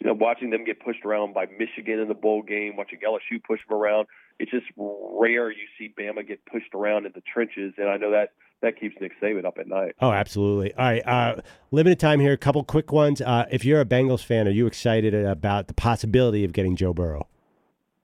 [0.02, 3.42] you know, watching them get pushed around by Michigan in the bowl game, watching LSU
[3.44, 4.08] push them around.
[4.40, 8.10] It's just rare you see Bama get pushed around in the trenches, and I know
[8.10, 8.32] that
[8.64, 9.96] that keeps Nick Saban up at night.
[10.00, 10.74] Oh, absolutely.
[10.74, 12.34] All right, uh, limited time here.
[12.34, 13.22] A couple quick ones.
[13.22, 16.94] Uh, if you're a Bengals fan, are you excited about the possibility of getting Joe
[16.96, 17.28] Burrow?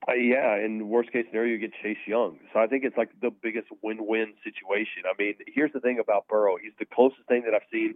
[0.08, 2.38] Uh, yeah, in worst case scenario, you get Chase Young.
[2.54, 5.04] So I think it's like the biggest win-win situation.
[5.06, 7.96] I mean, here's the thing about Burrow: he's the closest thing that I've seen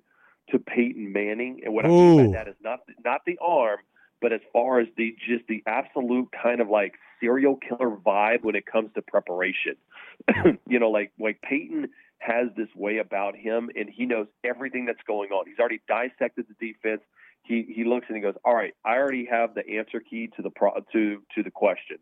[0.49, 3.77] to Peyton Manning, and what I mean by that is not not the arm,
[4.21, 8.55] but as far as the just the absolute kind of like serial killer vibe when
[8.55, 9.75] it comes to preparation.
[10.67, 15.01] you know, like like Peyton has this way about him, and he knows everything that's
[15.07, 15.45] going on.
[15.47, 17.01] He's already dissected the defense.
[17.43, 20.41] He he looks and he goes, "All right, I already have the answer key to
[20.41, 21.97] the pro- to to the question,"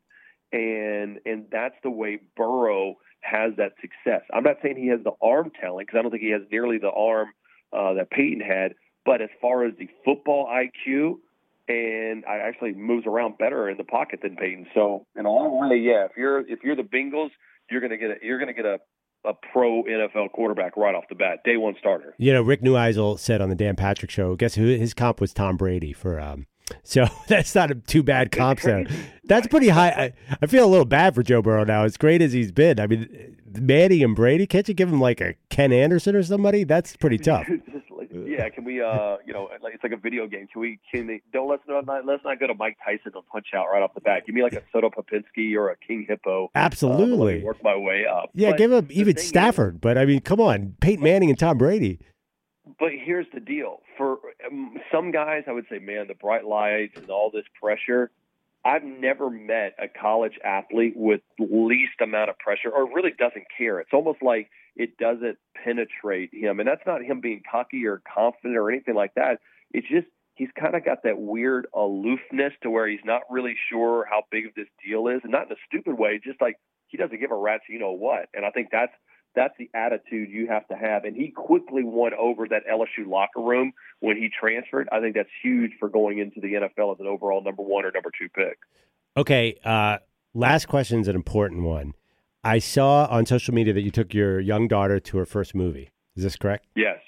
[0.51, 4.21] and and that's the way Burrow has that success.
[4.33, 6.77] I'm not saying he has the arm talent because I don't think he has nearly
[6.77, 7.29] the arm
[7.73, 11.19] uh, that Peyton had, but as far as the football IQ,
[11.69, 14.67] and I actually moves around better in the pocket than Peyton.
[14.73, 17.29] So in all way, yeah, if you're if you're the Bengals,
[17.69, 18.79] you're gonna get a you're gonna get a
[19.25, 22.15] a pro NFL quarterback right off the bat, day one starter.
[22.17, 25.33] You know, Rick Neuheisel said on the Dan Patrick Show, guess who his comp was
[25.33, 26.19] Tom Brady for.
[26.19, 26.47] Um,
[26.83, 28.85] so that's not a too bad comp there.
[29.25, 29.89] That's pretty high.
[29.89, 31.83] I, I feel a little bad for Joe Burrow now.
[31.83, 35.19] As great as he's been, I mean, Manning and Brady, can't you give him like
[35.19, 36.63] a Ken Anderson or somebody?
[36.63, 37.47] That's pretty tough.
[38.39, 38.81] Yeah, can we?
[38.81, 40.47] Uh, you know, like it's like a video game.
[40.51, 40.79] Can we?
[40.91, 41.21] Can they?
[41.31, 44.01] Don't let's not let's not go to Mike Tyson and punch out right off the
[44.01, 44.25] bat.
[44.25, 46.45] Give me like a Soda Popinski or a King Hippo.
[46.45, 47.39] Uh, Absolutely.
[47.39, 48.29] me work my way up.
[48.33, 49.81] Yeah, But give the even thing is- Stafford.
[49.81, 51.99] But I mean, come on, Peyton Manning and Tom Brady.
[52.79, 56.97] But here's the deal: for um, some guys, I would say, man, the bright lights
[56.97, 58.11] and all this pressure.
[58.65, 63.79] I've never met a college athlete with least amount of pressure, or really doesn't care.
[63.79, 68.57] It's almost like it doesn't penetrate him, and that's not him being cocky or confident
[68.57, 69.39] or anything like that.
[69.71, 74.05] It's just he's kind of got that weird aloofness to where he's not really sure
[74.09, 76.55] how big of this deal is, and not in a stupid way, just like
[76.87, 78.27] he doesn't give a rat's you know what.
[78.33, 78.93] And I think that's
[79.35, 81.05] that's the attitude you have to have.
[81.05, 84.89] And he quickly won over that LSU locker room when he transferred.
[84.91, 87.91] I think that's huge for going into the NFL as an overall number one or
[87.91, 88.57] number two pick.
[89.17, 89.97] Okay, uh,
[90.33, 91.93] last question is an important one.
[92.43, 95.89] I saw on social media that you took your young daughter to her first movie.
[96.15, 96.67] Is this correct?
[96.75, 96.99] Yes.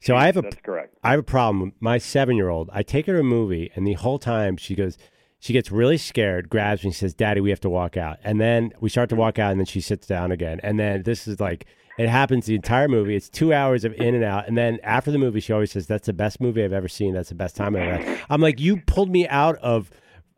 [0.00, 0.96] So I have a That's correct.
[1.02, 1.72] I have a problem.
[1.80, 4.74] My seven year old, I take her to a movie, and the whole time she
[4.74, 4.98] goes,
[5.44, 8.18] she gets really scared, grabs me, says, Daddy, we have to walk out.
[8.24, 10.58] And then we start to walk out, and then she sits down again.
[10.62, 11.66] And then this is like,
[11.98, 13.14] it happens the entire movie.
[13.14, 14.48] It's two hours of in and out.
[14.48, 17.12] And then after the movie, she always says, That's the best movie I've ever seen.
[17.12, 18.20] That's the best time I've ever had.
[18.30, 19.90] I'm like, You pulled me out of,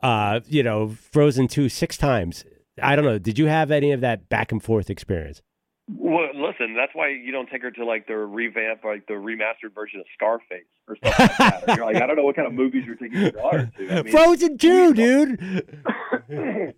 [0.02, 2.44] uh, you know, Frozen 2 six times.
[2.82, 3.20] I don't know.
[3.20, 5.40] Did you have any of that back and forth experience?
[5.88, 9.72] Well, listen, that's why you don't take her to like the revamp, like the remastered
[9.74, 11.76] version of Scarface or something like that.
[11.76, 13.90] You're like, I don't know what kind of movies you're taking your daughter to.
[13.90, 16.74] I mean, Frozen 2, dude.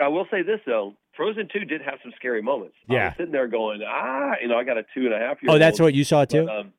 [0.00, 2.74] I will say this though, Frozen Two did have some scary moments.
[2.88, 3.04] I Yeah.
[3.08, 5.52] was sitting there going, ah, you know, I got a two and a half year.
[5.52, 6.46] Oh, that's what you saw too?
[6.46, 6.72] But, um,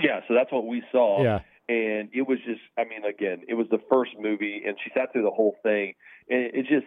[0.00, 1.22] yeah, so that's what we saw.
[1.22, 1.40] Yeah.
[1.68, 5.12] and it was just i mean again it was the first movie and she sat
[5.12, 5.94] through the whole thing
[6.28, 6.86] and it just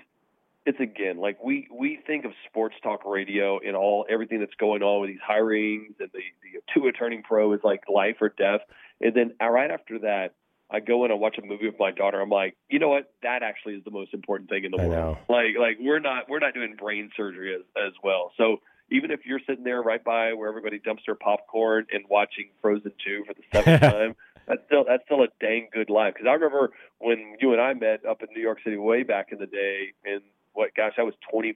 [0.65, 4.81] it's again like we we think of sports talk radio and all everything that's going
[4.81, 8.61] on with these hirings and the the Tua turning pro is like life or death
[9.01, 10.35] and then uh, right after that
[10.71, 12.19] I go in and watch a movie with my daughter.
[12.19, 13.11] I'm like, you know what?
[13.21, 15.17] That actually is the most important thing in the I world.
[15.29, 15.35] know.
[15.35, 18.31] Like, like we're not we're not doing brain surgery as as well.
[18.37, 18.57] So
[18.89, 22.93] even if you're sitting there right by where everybody dumps their popcorn and watching Frozen
[23.05, 24.15] two for the seventh time,
[24.47, 26.15] that's still that's still a dang good life.
[26.15, 29.27] Because I remember when you and I met up in New York City way back
[29.31, 30.21] in the day, and
[30.53, 31.55] what gosh, I was twenty,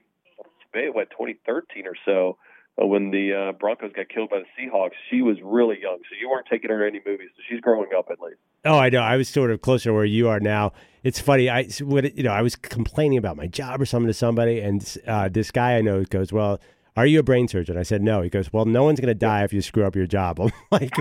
[0.92, 2.36] what 2013 or so.
[2.80, 6.16] uh, When the uh, Broncos got killed by the Seahawks, she was really young, so
[6.20, 7.30] you weren't taking her to any movies.
[7.36, 8.38] So she's growing up at least.
[8.64, 9.00] Oh, I know.
[9.00, 10.72] I was sort of closer where you are now.
[11.04, 11.48] It's funny.
[11.48, 12.32] I you know.
[12.32, 15.80] I was complaining about my job or something to somebody, and uh, this guy I
[15.80, 16.60] know goes, "Well,
[16.98, 19.14] are you a brain surgeon?" I said, "No." He goes, "Well, no one's going to
[19.14, 20.92] die if you screw up your job." I'm like,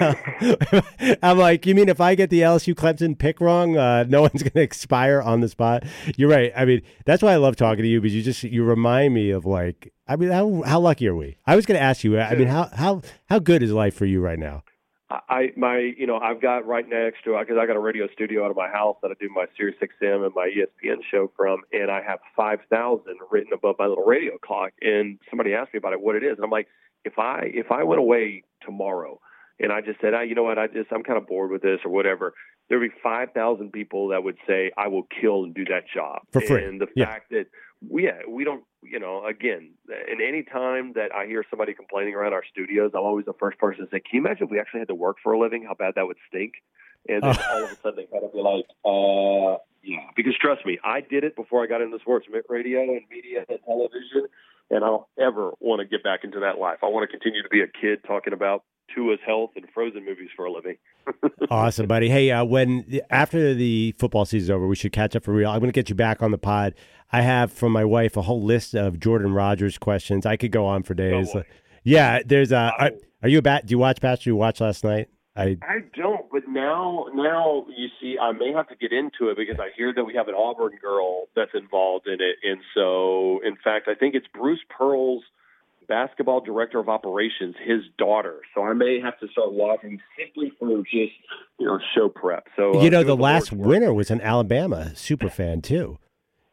[0.00, 0.82] well,
[1.22, 4.42] "I'm like, you mean if I get the LSU Clemson pick wrong, uh, no one's
[4.42, 5.84] going to expire on the spot?"
[6.16, 6.52] You're right.
[6.56, 9.30] I mean, that's why I love talking to you because you just you remind me
[9.30, 11.36] of like, I mean, how how lucky are we?
[11.46, 12.18] I was going to ask you.
[12.18, 14.62] I mean, how how how good is life for you right now?
[15.10, 18.44] I my you know I've got right next to because I got a radio studio
[18.44, 21.60] out of my house that I do my Sirius XM and my ESPN show from,
[21.72, 24.72] and I have five thousand written above my little radio clock.
[24.82, 26.68] And somebody asked me about it, what it is, and I'm like,
[27.04, 29.18] if I if I went away tomorrow
[29.60, 31.62] and I just said, ah, you know what, I just I'm kind of bored with
[31.62, 32.34] this or whatever,
[32.68, 36.20] there'd be five thousand people that would say I will kill and do that job
[36.32, 36.64] For free.
[36.64, 37.06] And the Yeah.
[37.06, 37.46] fact that
[37.88, 42.14] we yeah, we don't, you know, again, and any time that I hear somebody complaining
[42.14, 44.60] around our studios, I'm always the first person to say, can you imagine if we
[44.60, 46.54] actually had to work for a living, how bad that would stink?
[47.08, 50.10] and then all of a sudden they kind of be like, uh, yeah.
[50.16, 53.58] Because trust me, I did it before I got into sports radio and media and
[53.64, 54.26] television,
[54.70, 56.78] and I don't ever want to get back into that life.
[56.82, 60.28] I want to continue to be a kid talking about Tua's health and Frozen movies
[60.36, 60.76] for a living.
[61.50, 62.10] Awesome, buddy.
[62.10, 65.48] Hey, uh, when after the football season's over, we should catch up for real.
[65.48, 66.74] I'm going to get you back on the pod.
[67.10, 70.26] I have from my wife a whole list of Jordan Rodgers questions.
[70.26, 71.32] I could go on for days.
[71.32, 71.44] boy.
[71.84, 72.74] yeah, there's a.
[72.78, 72.90] Are,
[73.22, 73.64] are you a bat?
[73.64, 74.32] Do you watch Bachelor?
[74.32, 75.08] You watch last night?
[75.38, 79.36] I I don't, but now now you see, I may have to get into it
[79.36, 83.40] because I hear that we have an Auburn girl that's involved in it, and so
[83.44, 85.22] in fact, I think it's Bruce Pearl's
[85.88, 88.40] basketball director of operations, his daughter.
[88.54, 91.12] So I may have to start watching simply for just
[91.58, 92.46] you know show prep.
[92.56, 95.98] So uh, you know, the last winner was an Alabama super fan too.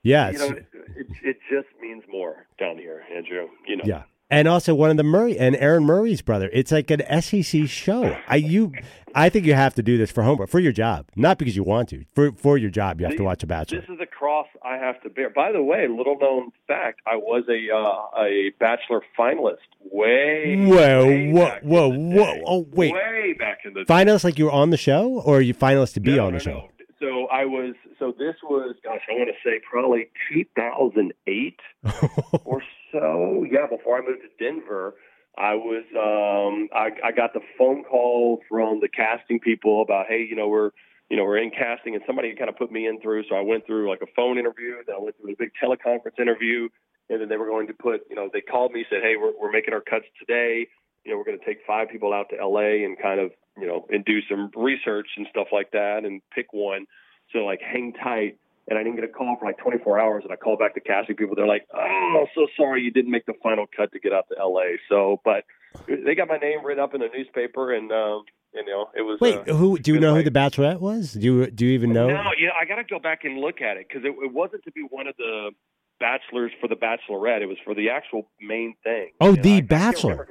[0.04, 3.48] Yeah, You know, it, it just means more down here, Andrew.
[3.68, 6.50] You know, yeah, and also one of the Murray and Aaron Murray's brother.
[6.54, 8.18] It's like an SEC show.
[8.28, 8.74] I you,
[9.14, 11.64] I think you have to do this for homework for your job, not because you
[11.64, 12.06] want to.
[12.14, 13.82] For for your job, you have to watch a Bachelor.
[13.82, 15.30] This is a cross I have to bear.
[15.30, 19.58] By the way, little known fact: I was a uh, a bachelor finalist
[19.92, 20.56] way.
[20.66, 22.34] Whoa, way whoa, back in whoa, the whoa!
[22.34, 22.44] day.
[22.46, 25.42] Oh wait, way back in the finalist like you were on the show, or are
[25.42, 26.52] you finalist to be No, on the no, show?
[26.52, 26.70] no.
[27.00, 27.76] So I was.
[28.00, 31.60] So this was, gosh, I want to say probably 2008
[32.46, 32.62] or
[32.96, 33.46] so.
[33.50, 34.96] Yeah, before I moved to Denver,
[35.38, 35.84] I was.
[35.96, 40.48] Um, I, I got the phone call from the casting people about, hey, you know,
[40.48, 40.72] we're,
[41.10, 43.24] you know, we're in casting, and somebody kind of put me in through.
[43.30, 46.20] So I went through like a phone interview, then I went through a big teleconference
[46.20, 46.70] interview,
[47.10, 49.34] and then they were going to put, you know, they called me, said, hey, we're
[49.40, 50.68] we're making our cuts today.
[51.04, 53.68] You know, we're going to take five people out to LA and kind of, you
[53.68, 56.86] know, and do some research and stuff like that, and pick one.
[57.32, 58.38] So like, hang tight.
[58.68, 60.82] And I didn't get a call for like 24 hours, and I called back the
[60.82, 61.36] casting people.
[61.36, 64.36] They're like, "Oh, so sorry, you didn't make the final cut to get out to
[64.44, 65.44] LA." So, but
[65.88, 68.24] they got my name written up in the newspaper, and um,
[68.56, 69.20] you know, it was.
[69.22, 71.14] Wait, uh, who do you know who the Bachelorette was?
[71.14, 72.08] Do you do you even know?
[72.08, 74.64] No, yeah, I got to go back and look at it because it, it wasn't
[74.64, 75.52] to be one of the
[76.00, 77.42] bachelors for the Bachelorette.
[77.42, 79.12] It was for the actual main thing.
[79.22, 80.28] Oh, The I Bachelor.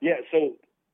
[0.00, 0.14] yeah.
[0.30, 0.52] So,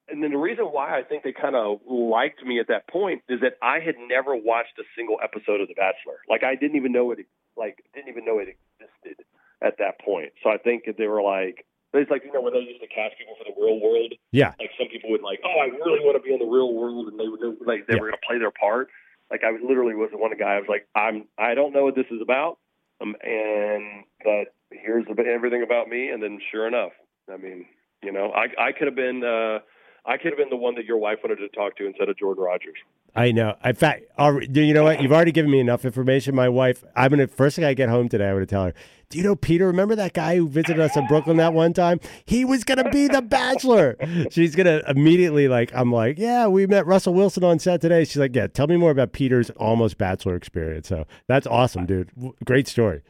[0.09, 3.23] and then the reason why I think they kind of liked me at that point
[3.29, 6.19] is that I had never watched a single episode of The Bachelor.
[6.29, 7.19] Like I didn't even know it.
[7.57, 9.25] Like didn't even know it existed
[9.63, 10.33] at that point.
[10.43, 11.65] So I think they were like.
[11.95, 14.53] It's like you know when they used to cast people for the real world Yeah,
[14.61, 17.09] like some people would like, oh, I really want to be in the real world,
[17.09, 18.01] and they would like they Yeah.
[18.01, 18.89] were going to play their part.
[19.31, 20.57] Like I literally was the one guy.
[20.57, 22.59] I was like, I'm I don't know what this is about,
[23.01, 26.11] um, and but here's a bit- everything about me.
[26.11, 26.93] And then sure enough,
[27.33, 27.65] I mean,
[28.03, 29.61] you know, I I could have been uh,
[30.07, 32.17] I could have been the one that your wife wanted to talk to instead of
[32.17, 32.77] Jordan Rodgers.
[33.17, 33.57] I know.
[33.65, 34.05] In fact,
[34.53, 35.03] do you know what?
[35.03, 36.35] You've already given me enough information.
[36.35, 38.75] My wife, I'm gonna first thing I get home today, I'm gonna tell her.
[39.09, 39.67] Do you know Peter?
[39.67, 42.01] Remember that guy who visited us in Brooklyn that one time?
[42.25, 43.97] He was gonna be the Bachelor.
[44.31, 45.75] She's gonna immediately like.
[45.75, 48.05] I'm like, yeah, we met Russell Wilson on set today.
[48.05, 50.89] She's like, yeah, tell me more about Peter's almost Bachelor experience.
[50.89, 52.11] So that's awesome, dude.
[52.45, 53.03] Great story.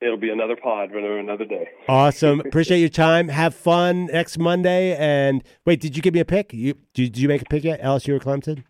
[0.00, 1.68] It'll be another pod for another day.
[1.88, 2.40] Awesome.
[2.44, 3.28] Appreciate your time.
[3.28, 4.94] Have fun next Monday.
[4.96, 6.52] And wait, did you give me a pick?
[6.52, 7.82] You did you make a pick yet?
[7.82, 8.64] LSU or Clemson?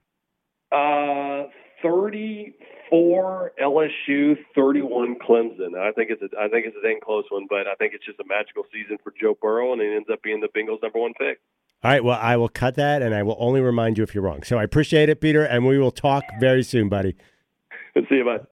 [0.70, 1.48] Uh,
[1.82, 5.76] 34 LSU, 31 Clemson.
[5.76, 8.04] I think it's a, I think it's a dang close one, but I think it's
[8.06, 11.00] just a magical season for Joe Burrow, and it ends up being the Bengals' number
[11.00, 11.40] one pick.
[11.82, 12.02] All right.
[12.02, 14.42] Well, I will cut that, and I will only remind you if you're wrong.
[14.44, 17.16] So I appreciate it, Peter, and we will talk very soon, buddy.
[17.94, 18.46] Let's see you, bud.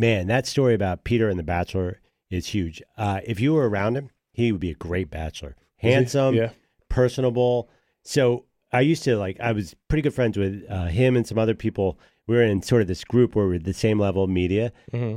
[0.00, 2.80] Man, that story about Peter and the Bachelor is huge.
[2.96, 5.56] Uh, if you were around him, he would be a great Bachelor.
[5.76, 6.50] Handsome, Yeah.
[6.88, 7.68] personable.
[8.02, 9.38] So I used to like.
[9.40, 11.98] I was pretty good friends with uh, him and some other people.
[12.26, 14.72] We were in sort of this group where we're the same level of media,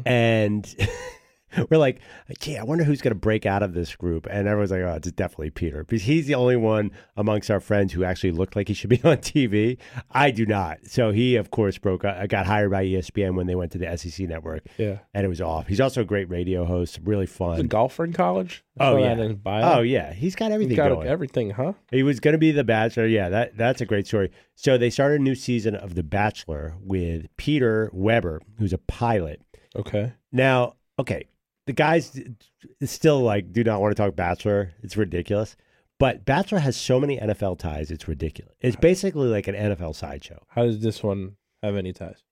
[0.05, 0.75] and
[1.69, 1.99] we're like,
[2.39, 4.93] "Gee, I wonder who's going to break out of this group." And everyone's like, "Oh,
[4.95, 8.67] it's definitely Peter," because he's the only one amongst our friends who actually looked like
[8.67, 9.77] he should be on TV.
[10.11, 10.79] I do not.
[10.85, 12.03] So he, of course, broke.
[12.05, 14.99] Uh, got hired by ESPN when they went to the SEC network, Yeah.
[15.13, 15.67] and it was off.
[15.67, 17.67] He's also a great radio host, really Was a fun.
[17.67, 18.63] golfer in college?
[18.79, 19.33] I Oh yeah.
[19.45, 20.13] Oh yeah.
[20.13, 21.73] He's got everything He's got everything, huh?
[21.91, 23.05] He was going to be the Bachelor.
[23.05, 24.31] Yeah, that that's a great story.
[24.55, 29.41] So they started a new season of The Bachelor with Peter Weber, who's a pilot.
[29.75, 30.13] Okay.
[30.31, 31.25] Now, okay,
[31.65, 32.19] the guys
[32.83, 34.73] still like do not want to talk Bachelor.
[34.81, 35.55] It's ridiculous.
[35.99, 37.89] But Bachelor has so many NFL ties.
[37.91, 38.55] It's ridiculous.
[38.59, 40.43] It's basically like an NFL sideshow.
[40.49, 42.23] How does this one have any ties?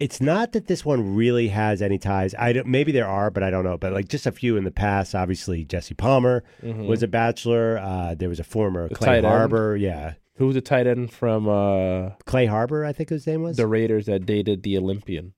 [0.00, 2.32] It's not that this one really has any ties.
[2.38, 3.76] I don't, maybe there are, but I don't know.
[3.76, 5.14] But like just a few in the past.
[5.14, 7.78] Obviously, Jesse Palmer was a Bachelor.
[7.78, 8.94] Uh, there was a former Mm-hmm.
[8.94, 9.26] The Clay tight end.
[9.26, 9.76] Harbor.
[9.76, 13.56] Yeah, Who was the tight end from uh, Clay Harbor, I think his name was.
[13.56, 15.34] the Raiders that dated the Olympian?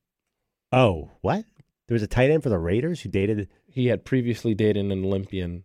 [0.71, 1.45] Oh, what?
[1.91, 3.49] There was a tight end for the Raiders who dated.
[3.67, 5.65] He had previously dated an Olympian.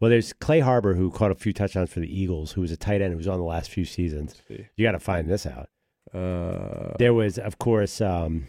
[0.00, 2.78] Well, there's Clay Harbor who caught a few touchdowns for the Eagles, who was a
[2.78, 4.40] tight end who was on the last few seasons.
[4.48, 5.68] You got to find this out.
[6.14, 8.46] Uh, There was, of course, um,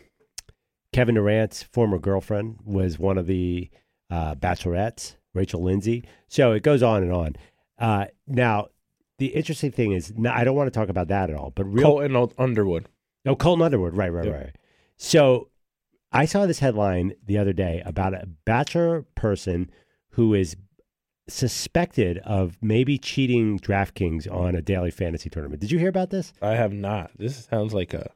[0.93, 3.69] Kevin Durant's former girlfriend was one of the
[4.09, 6.05] uh, bachelorettes, Rachel Lindsay.
[6.29, 7.35] So it goes on and on.
[7.77, 8.67] Uh, now,
[9.19, 11.65] the interesting thing is, no, I don't want to talk about that at all, but
[11.65, 11.83] real.
[11.83, 12.87] Colton Underwood.
[13.25, 13.97] Oh, Colton Underwood.
[13.97, 14.55] Right, right, right.
[14.95, 15.49] So
[16.11, 19.69] I saw this headline the other day about a bachelor person
[20.11, 20.55] who is
[21.27, 25.59] suspected of maybe cheating DraftKings on a daily fantasy tournament.
[25.61, 26.33] Did you hear about this?
[26.41, 27.11] I have not.
[27.17, 28.11] This sounds like a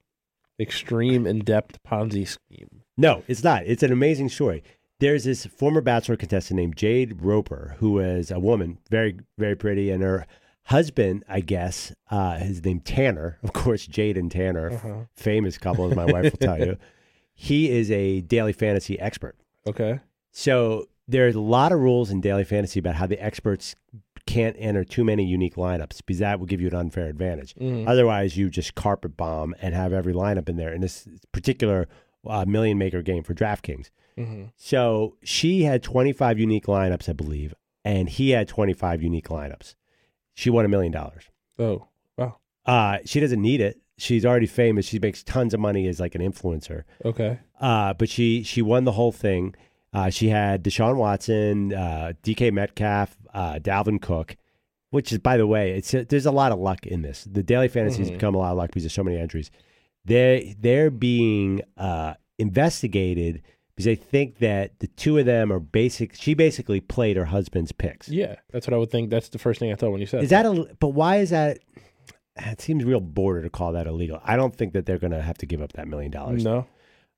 [0.60, 2.84] extreme in depth Ponzi scheme.
[2.98, 3.64] No, it's not.
[3.66, 4.64] It's an amazing story.
[5.00, 9.90] There's this former bachelor contestant named Jade Roper, who is a woman, very, very pretty,
[9.90, 10.28] and her
[10.66, 13.40] husband, I guess, uh, his name Tanner.
[13.44, 14.96] Of course, Jade and Tanner, Uh-huh.
[15.16, 16.78] famous couple, as my wife will tell you.
[17.42, 19.36] He is a daily fantasy expert.
[19.66, 20.00] Okay.
[20.32, 23.76] So there's a lot of rules in daily fantasy about how the experts
[24.28, 27.56] can't enter too many unique lineups because that will give you an unfair advantage.
[27.56, 27.88] Mhm.
[27.88, 31.88] Otherwise, you just carpet bomb and have every lineup in there in this particular
[32.28, 33.90] uh, million maker game for DraftKings.
[34.16, 39.74] hmm So she had 25 unique lineups, I believe, and he had 25 unique lineups.
[40.36, 41.24] She won a million dollars.
[41.58, 41.88] Oh,
[42.20, 42.38] wow.
[42.68, 43.82] Uh, she doesn't need it.
[44.02, 44.86] She's already famous.
[44.88, 46.84] She makes tons of money as like an influencer.
[47.06, 47.40] Okay.
[47.60, 49.56] Uh, but she she won the whole thing.
[49.94, 54.38] Uh, she had Deshaun Watson, uh, DK Metcalf, uh, Dalvin Cook,
[54.90, 57.26] which is by the way, it's there's a lot of luck in this.
[57.32, 58.14] The daily fantasy has Mhm.
[58.14, 59.52] become a lot of luck because there's so many entries.
[60.06, 63.42] They they're being uh, investigated
[63.76, 66.16] because they think that the two of them are basic.
[66.16, 68.10] She basically played her husband's picks.
[68.10, 69.10] Yeah, that's what I would think.
[69.10, 70.68] That's the first thing I thought when you said Is that a?
[70.80, 71.60] But why is that?
[72.38, 74.20] It seems real border to call that illegal.
[74.24, 76.44] I don't think that they're going to have to give up that million dollars.
[76.44, 76.66] No.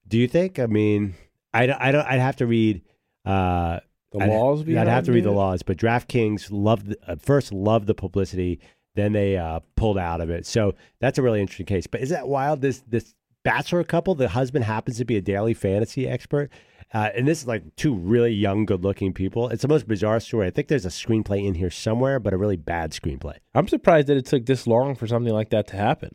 [0.07, 0.59] Do you think?
[0.59, 1.13] I mean,
[1.53, 1.79] I don't.
[1.79, 2.81] I don't I'd have to read.
[3.25, 3.79] Uh,
[4.11, 7.53] The I'd, laws I'd have to read the laws, but DraftKings loved the- uh, first
[7.53, 8.59] loved the publicity,
[8.95, 10.45] then they uh, pulled out of it.
[10.45, 11.87] So that's a really interesting case.
[11.87, 12.61] But is that wild?
[12.61, 16.49] This this bachelor couple, the husband happens to be a daily fantasy expert,
[16.93, 19.49] uh, and this is like two really young, good looking people.
[19.49, 20.47] It's the most bizarre story.
[20.47, 23.37] I think there's a screenplay in here somewhere, but a really bad screenplay.
[23.55, 26.11] I'm surprised that it took this long for something like that to happen.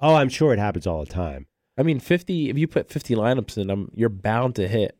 [0.00, 1.46] Oh, I'm sure it happens all the time.
[1.76, 4.96] I mean, 50, if you put 50 lineups in them, you're bound to hit.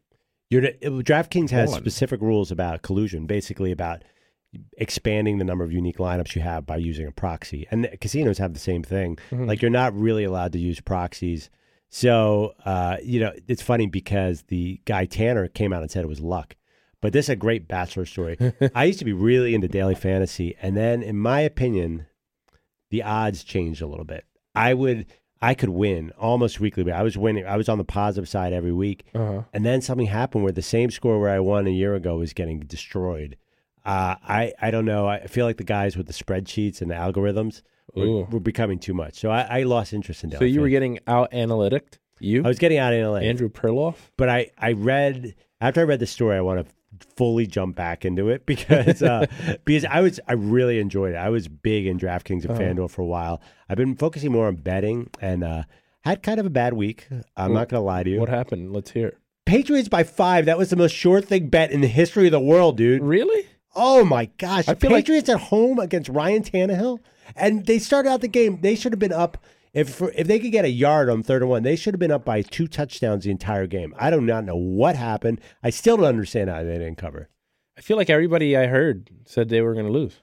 [0.51, 1.81] You're, DraftKings has One.
[1.81, 4.03] specific rules about collusion, basically about
[4.79, 7.67] expanding the number of unique lineups you have by using a proxy.
[7.71, 9.19] And casinos have the same thing.
[9.31, 9.47] Mhm.
[9.47, 11.51] Like you're not really allowed to use proxies.
[11.95, 16.09] So, uh, you know, it's funny because the guy Tanner came out and said it
[16.09, 16.57] was luck.
[17.01, 18.37] But this is a great bachelor story.
[18.75, 20.57] I used to be really into daily fantasy.
[20.61, 22.07] And then, in my opinion,
[22.91, 24.25] the odds changed a little bit.
[24.57, 25.07] I would,
[25.41, 26.83] I could win almost weekly.
[26.83, 27.47] But I was winning.
[27.47, 29.05] I was on the positive side every week.
[29.15, 29.43] Uh-huh.
[29.53, 32.33] And then something happened where the same score where I won a year ago was
[32.33, 33.37] getting destroyed.
[33.87, 35.07] Uh, I I don't know.
[35.07, 37.63] I feel like the guys with the spreadsheets and the algorithms
[37.95, 39.15] were, were becoming too much.
[39.15, 40.31] So I, I lost interest in.
[40.31, 40.39] That.
[40.39, 41.99] So you were getting out analytic.
[42.21, 43.97] You, I was getting out LA, Andrew Perloff.
[44.17, 46.37] but I I read after I read the story.
[46.37, 46.73] I want to
[47.17, 49.27] fully jump back into it because uh,
[49.65, 51.17] because I was I really enjoyed it.
[51.19, 52.61] I was big in DraftKings and Uh-huh.
[52.61, 53.41] FanDuel for a while.
[53.69, 55.63] I've been focusing more on betting and uh,
[56.05, 57.09] had kind of a bad week.
[57.37, 58.21] I'm Well, not going to lie to you.
[58.21, 58.73] What happened?
[58.73, 59.19] Let's hear it.
[59.45, 60.47] Patriots by five.
[60.47, 63.03] That was the most sure thing bet in the history of the world, dude.
[63.03, 63.47] Really?
[63.77, 64.69] Oh my gosh!
[64.69, 67.01] I feel like- Patriots at home against Ryan Tannehill,
[67.37, 68.61] and they started out the game.
[68.61, 69.39] They should have been up
[69.73, 71.63] if if they could get a yard on third and one.
[71.63, 73.95] They should have been up by two touchdowns the entire game.
[73.99, 75.41] I do not know what happened.
[75.63, 77.29] I still don't understand how they didn't cover.
[77.77, 80.21] I feel like everybody I heard said they were going to lose.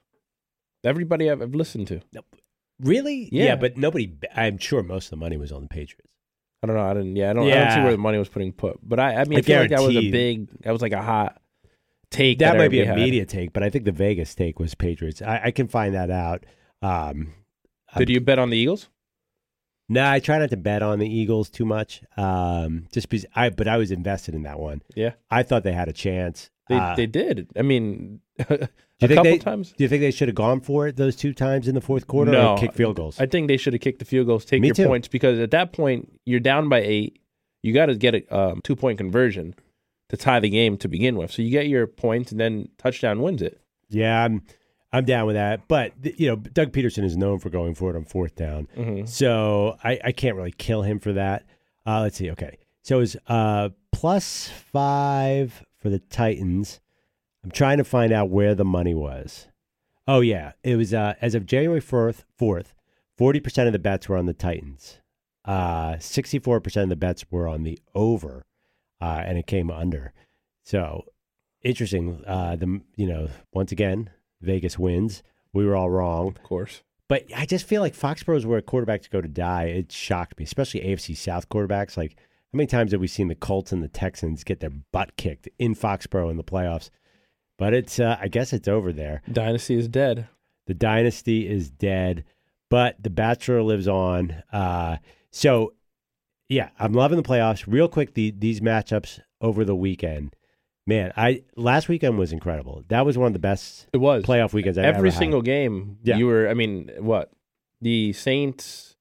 [0.83, 2.01] Everybody I've, I've listened to.
[2.79, 3.29] Really?
[3.31, 3.55] Yeah.
[3.55, 4.13] but nobody.
[4.35, 6.07] I'm sure most of the money was on the Patriots.
[6.63, 6.83] I don't know.
[6.83, 7.15] I didn't.
[7.15, 7.47] Yeah, I don't.
[7.47, 8.79] I don't see where the money was putting put.
[8.87, 10.47] But I, I mean, I, I feel like that was a big.
[10.61, 11.40] That was like a hot
[12.11, 12.39] take.
[12.39, 12.95] That, might be a had.
[12.97, 15.21] media take, but I think the Vegas take was Patriots.
[15.21, 16.45] I, I can find that out.
[16.81, 17.33] Um,
[17.97, 18.89] Did you bet on the Eagles?
[19.89, 22.01] No, I try not to bet on the Eagles too much.
[22.15, 24.81] Um, just because I, but I was invested in that one.
[24.95, 26.49] Yeah, I thought they had a chance.
[26.69, 27.49] they Uh, they did.
[27.57, 28.53] I mean, a do
[29.01, 29.73] you think couple they, times.
[29.75, 32.07] Do you think they should have gone for it those two times in the fourth
[32.07, 32.53] quarter No.
[32.53, 33.19] or kick field goals?
[33.19, 34.85] I think they should have kicked the field goals, take Me your too.
[34.87, 37.19] points because at that point you're down by eight.
[37.61, 39.55] You got to get a um, two point conversion
[40.11, 41.31] to tie the game to begin with.
[41.31, 43.59] So you get your points and then touchdown wins it.
[43.89, 44.43] yeah, I'm,
[44.93, 45.67] I'm down with that.
[45.67, 49.07] But you know, Doug Pederson is known for going for it on fourth down, Mhm.
[49.07, 51.45] so I, I can't really kill him for that.
[51.85, 52.29] Uh, let's see.
[52.31, 56.79] Okay, so it was uh, plus five for the Titans.
[57.43, 59.47] I'm trying to find out where the money was.
[60.07, 62.25] Oh yeah, it was uh, as of January fourth.
[62.37, 62.73] Fourth,
[63.17, 64.99] forty percent of the bets were on the Titans.
[65.45, 68.45] Uh, Sixty-four percent of the bets were on the over,
[69.01, 70.13] uh, and it came under.
[70.63, 71.05] So
[71.63, 72.23] interesting.
[72.25, 74.09] Uh, the you know once again
[74.41, 75.23] Vegas wins.
[75.53, 76.81] We were all wrong, Of course.
[77.09, 79.65] but I just feel like Foxborough is where quarterbacks go to die.
[79.65, 81.97] It shocked me, especially AFC South quarterbacks.
[81.97, 85.17] Like how many times have we seen the Colts and the Texans get their butt
[85.17, 86.89] kicked in Foxborough in the playoffs?
[87.57, 89.21] But it's uh, I guess it's over there.
[89.31, 90.27] Dynasty is dead.
[90.67, 92.23] The dynasty is dead,
[92.69, 94.41] but the Bachelor lives on.
[94.53, 94.97] Uh,
[95.31, 95.73] so,
[96.51, 97.63] yeah, I'm loving the playoffs.
[97.65, 100.35] Real quick, the, these matchups over the weekend,
[100.85, 101.13] man.
[101.15, 102.83] I last weekend was incredible.
[102.89, 105.17] That was one of the best It was playoff weekends I every ever had.
[105.17, 105.97] single game.
[106.03, 106.17] Yeah.
[106.17, 106.49] You were.
[106.49, 107.31] I mean, what?
[107.79, 108.95] The Saints,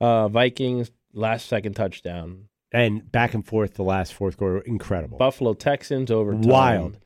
[0.00, 2.44] uh, Vikings, last second touchdown.
[2.72, 6.96] and back and forth the last fourth quarter, incredible, Buffalo Texans over wild.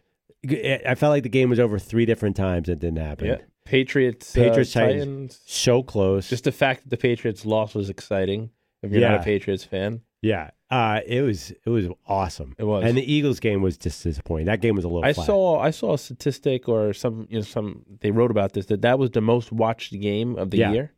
[0.48, 2.68] I felt like the game was over three different times.
[2.68, 3.26] It didn't happen.
[3.26, 3.36] Yeah.
[3.64, 4.32] Patriots.
[4.32, 5.02] Patriots, uh, Titans.
[5.04, 5.40] Titans.
[5.46, 6.28] So close.
[6.28, 8.50] Just the fact that the Patriots lost was exciting.
[8.82, 9.12] If you're Yeah.
[9.12, 12.54] not a Patriots fan, yeah, uh, it was it was awesome.
[12.58, 12.84] It was.
[12.84, 14.46] and the Eagles game was just disappointing.
[14.46, 15.04] That game was a little.
[15.04, 15.26] I flat.
[15.26, 18.82] saw I saw a statistic or some you know some they wrote about this that
[18.82, 20.72] that was the most watched game of the Yeah.
[20.72, 20.92] year.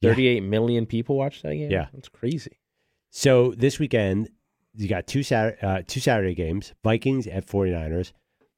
[0.00, 0.10] Yeah.
[0.10, 1.70] 38 million people watched that game.
[1.70, 1.86] Yeah.
[1.94, 2.58] that's crazy.
[3.10, 4.28] So this weekend,
[4.74, 8.12] you got two Saturday, uh, two Saturday games, Vikings at 49ers.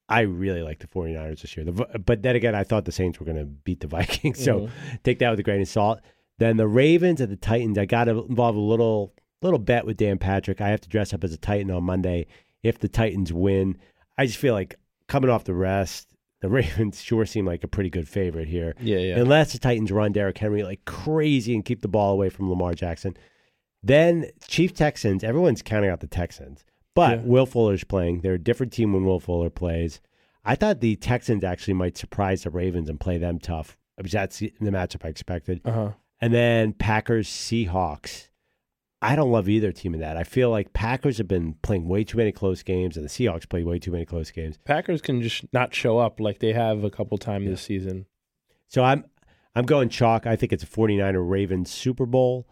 [0.09, 1.65] I really like the 49ers this year.
[1.65, 4.39] The, but then again, I thought the Saints were going to beat the Vikings.
[4.43, 4.95] So Mm-hmm.
[5.03, 5.99] take that with a grain of salt.
[6.39, 7.77] Then the Ravens and the Titans.
[7.77, 10.61] I got to involve a little little bet with Dan Patrick.
[10.61, 12.25] I have to dress up as a Titan on Monday
[12.63, 13.77] if the Titans win.
[14.17, 14.75] I just feel like
[15.07, 16.09] coming off the rest,
[16.41, 18.75] the Ravens sure seem like a pretty good favorite here.
[18.79, 19.19] Yeah, yeah.
[19.19, 22.73] Unless the Titans run Derrick Henry like crazy and keep the ball away from Lamar
[22.73, 23.15] Jackson.
[23.83, 26.63] Then Chief Texans, everyone's counting out the Texans.
[26.95, 27.25] But Yeah.
[27.25, 28.21] Will Fuller's playing.
[28.21, 30.01] They're a different team when Will Fuller plays.
[30.43, 33.77] I thought the Texans actually might surprise the Ravens and play them tough.
[33.97, 35.61] Because that's the the matchup I expected.
[35.65, 35.91] Uh huh.
[36.19, 38.29] And then Packers Seahawks.
[39.01, 40.17] I don't love either team in that.
[40.17, 43.47] I feel like Packers have been playing way too many close games, and the Seahawks
[43.47, 44.57] play way too many close games.
[44.57, 48.07] Packers can just not show up like they have a couple times this season.
[48.67, 49.05] So I'm
[49.55, 50.25] I'm going chalk.
[50.25, 52.47] I think it's a 49er Ravens Super Bowl.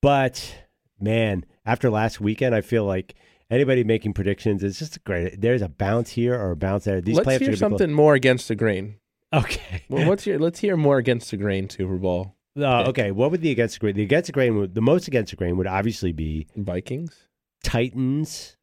[0.00, 0.66] But
[1.00, 3.14] man, after last weekend, I feel like
[3.50, 5.40] anybody making predictions is just great.
[5.40, 7.00] There's a bounce here or a bounce there.
[7.00, 7.58] These let's hear close.
[7.58, 8.96] something more against the grain.
[9.32, 9.84] Okay.
[9.88, 10.40] Well, what's your?
[10.40, 13.10] Let's hear more against the grain Super Bowl Uh, okay.
[13.10, 13.94] What would the against the grain?
[13.94, 17.28] The against the grain would the most against the grain would obviously be Vikings.
[17.62, 18.56] Titans.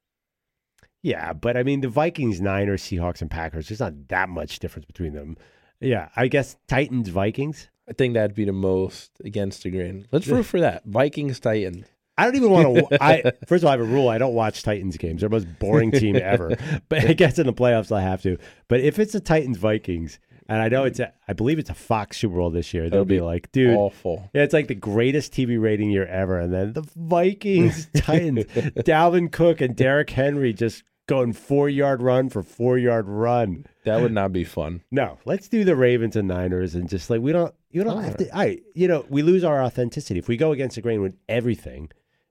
[1.04, 3.70] Yeah, but I mean the Vikings, Niners, Seahawks, and Packers.
[3.70, 5.38] There's not that much difference between them.
[5.80, 7.70] Yeah, I guess Titans, Vikings.
[7.88, 10.08] I think that'd be the most against the grain.
[10.12, 10.84] Let's root for that.
[10.86, 11.86] Vikings Titans.
[12.18, 13.04] I don't even want to.
[13.04, 14.10] I first of all, I have a rule.
[14.10, 15.22] I don't watch Titans games.
[15.22, 16.58] They're the most boring team ever.
[16.90, 18.38] But I guess in the playoffs, I have to.
[18.68, 21.74] But if it's the Titans Vikings, and I know it's, a, I believe it's a
[21.76, 22.90] Fox Super Bowl this year.
[22.90, 24.30] They'll be be like, dude, Awful.
[24.34, 26.40] yeah, it's like the greatest TV rating year ever.
[26.40, 32.30] And then the Vikings, Titans, Dalvin Cook and Derrick Henry just going four yard run
[32.30, 33.66] for four yard run.
[33.86, 34.82] That would not be fun.
[34.92, 38.18] No, let's do the Ravens and Niners and just like we don't, you don't have
[38.18, 38.38] to.
[38.38, 41.90] I, you know, we lose our authenticity if we go against the grain with everything.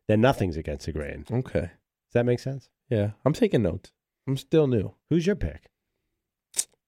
[0.08, 1.24] Then nothing's against the grain.
[1.30, 2.68] Okay, does that make sense?
[2.88, 3.92] Yeah, I'm taking notes.
[4.28, 4.94] I'm still new.
[5.10, 5.70] Who's your pick?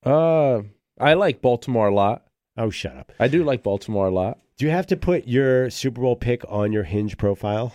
[0.03, 0.61] Uh,
[0.99, 2.25] I like Baltimore a lot.
[2.57, 3.11] Oh, shut up.
[3.19, 4.39] I do like Baltimore a lot.
[4.57, 7.73] Do you have to put your Super Bowl pick on your Hinge profile?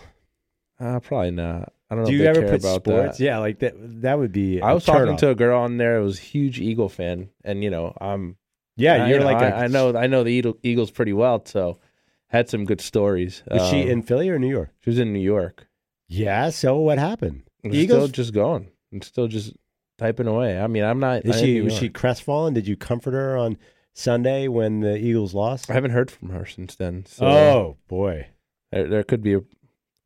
[0.78, 1.72] Uh, probably not.
[1.90, 2.10] I don't know.
[2.10, 3.18] Do if you ever put about sports?
[3.18, 3.24] That.
[3.24, 3.74] Yeah, like that.
[4.02, 4.60] That would be.
[4.60, 5.18] I was talking turnoff.
[5.18, 5.98] to a girl on there.
[5.98, 8.36] who was a huge Eagle fan, and you know, I'm.
[8.76, 9.40] Yeah, I- you're you know, like.
[9.42, 9.96] a- I I know.
[9.96, 11.78] I know the Eagle- Eagles pretty well, so
[12.28, 13.42] had some good stories.
[13.50, 14.70] Was she Um, in Philly or New York?
[14.80, 15.68] She was in New York.
[16.08, 16.50] Yeah.
[16.50, 17.42] So what happened?
[17.64, 17.86] Eagles.
[18.02, 18.68] still just going.
[18.92, 19.54] I'm still just
[19.98, 20.58] typing away.
[20.58, 21.24] I mean, I'm not.
[21.24, 22.54] Is she was she crestfallen?
[22.54, 23.56] Did you comfort her on
[23.92, 25.70] Sunday when the Eagles lost?
[25.70, 27.04] I haven't heard from her since then.
[27.06, 28.28] So oh boy.
[28.72, 29.40] there, there could be a.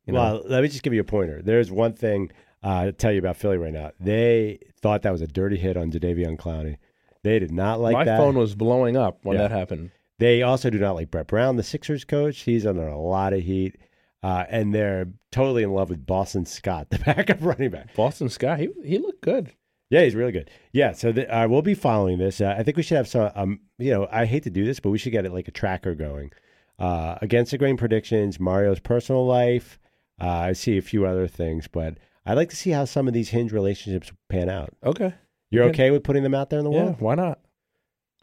[0.05, 1.41] You know, well, let me just give you a pointer.
[1.43, 2.31] There's one thing
[2.63, 3.91] uh, to tell you about Philly right now.
[3.99, 6.77] They thought that was a dirty hit on Jadeveon Clowney.
[7.21, 8.17] They did not like my that.
[8.17, 9.43] phone was blowing up when Yeah.
[9.43, 9.91] that happened.
[10.17, 12.39] They also do not like Brett Brown, the Sixers coach.
[12.41, 13.75] He's under a lot of heat.
[14.23, 17.93] Uh, and they're totally in love with Boston Scott, the backup running back.
[17.95, 19.53] Boston Scott, he he looked good.
[19.89, 20.49] Yeah, he's really good.
[20.71, 22.41] Yeah, so the, uh, we'll be following this.
[22.41, 23.31] Uh, I think we should have some.
[23.35, 25.51] Um, you know, I hate to do this, but we should get it like a
[25.51, 26.31] tracker going.
[26.77, 29.79] Uh, against the grain predictions, Mario's personal life.
[30.21, 33.13] Uh, I see a few other things, but I'd like to see how some of
[33.13, 34.73] these hinge relationships pan out.
[34.83, 35.13] Okay.
[35.49, 35.85] You're Okay.
[35.85, 36.95] okay with putting them out there in the Yeah, world?
[37.01, 37.39] why not?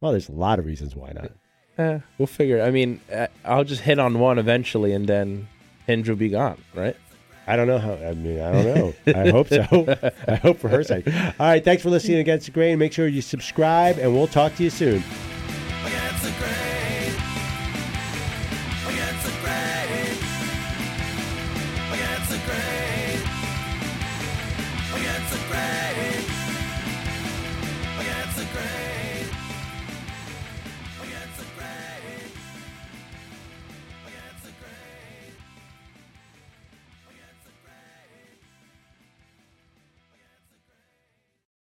[0.01, 1.33] Well, there's a lot of reasons why not.
[1.79, 2.59] Eh, we'll figure.
[2.59, 2.63] It.
[2.65, 5.49] I mean, eh, I'll just hit on one eventually, and then
[5.87, 6.97] Hinge will be gone, right?
[7.47, 7.95] I don't know how.
[7.95, 8.95] I mean, I don't know.
[9.15, 10.13] I hope so.
[10.27, 11.07] I hope for her sake.
[11.07, 11.65] All right.
[11.65, 12.79] Thanks for listening against the grain.
[12.79, 15.03] Make sure you subscribe, and we'll talk to you soon.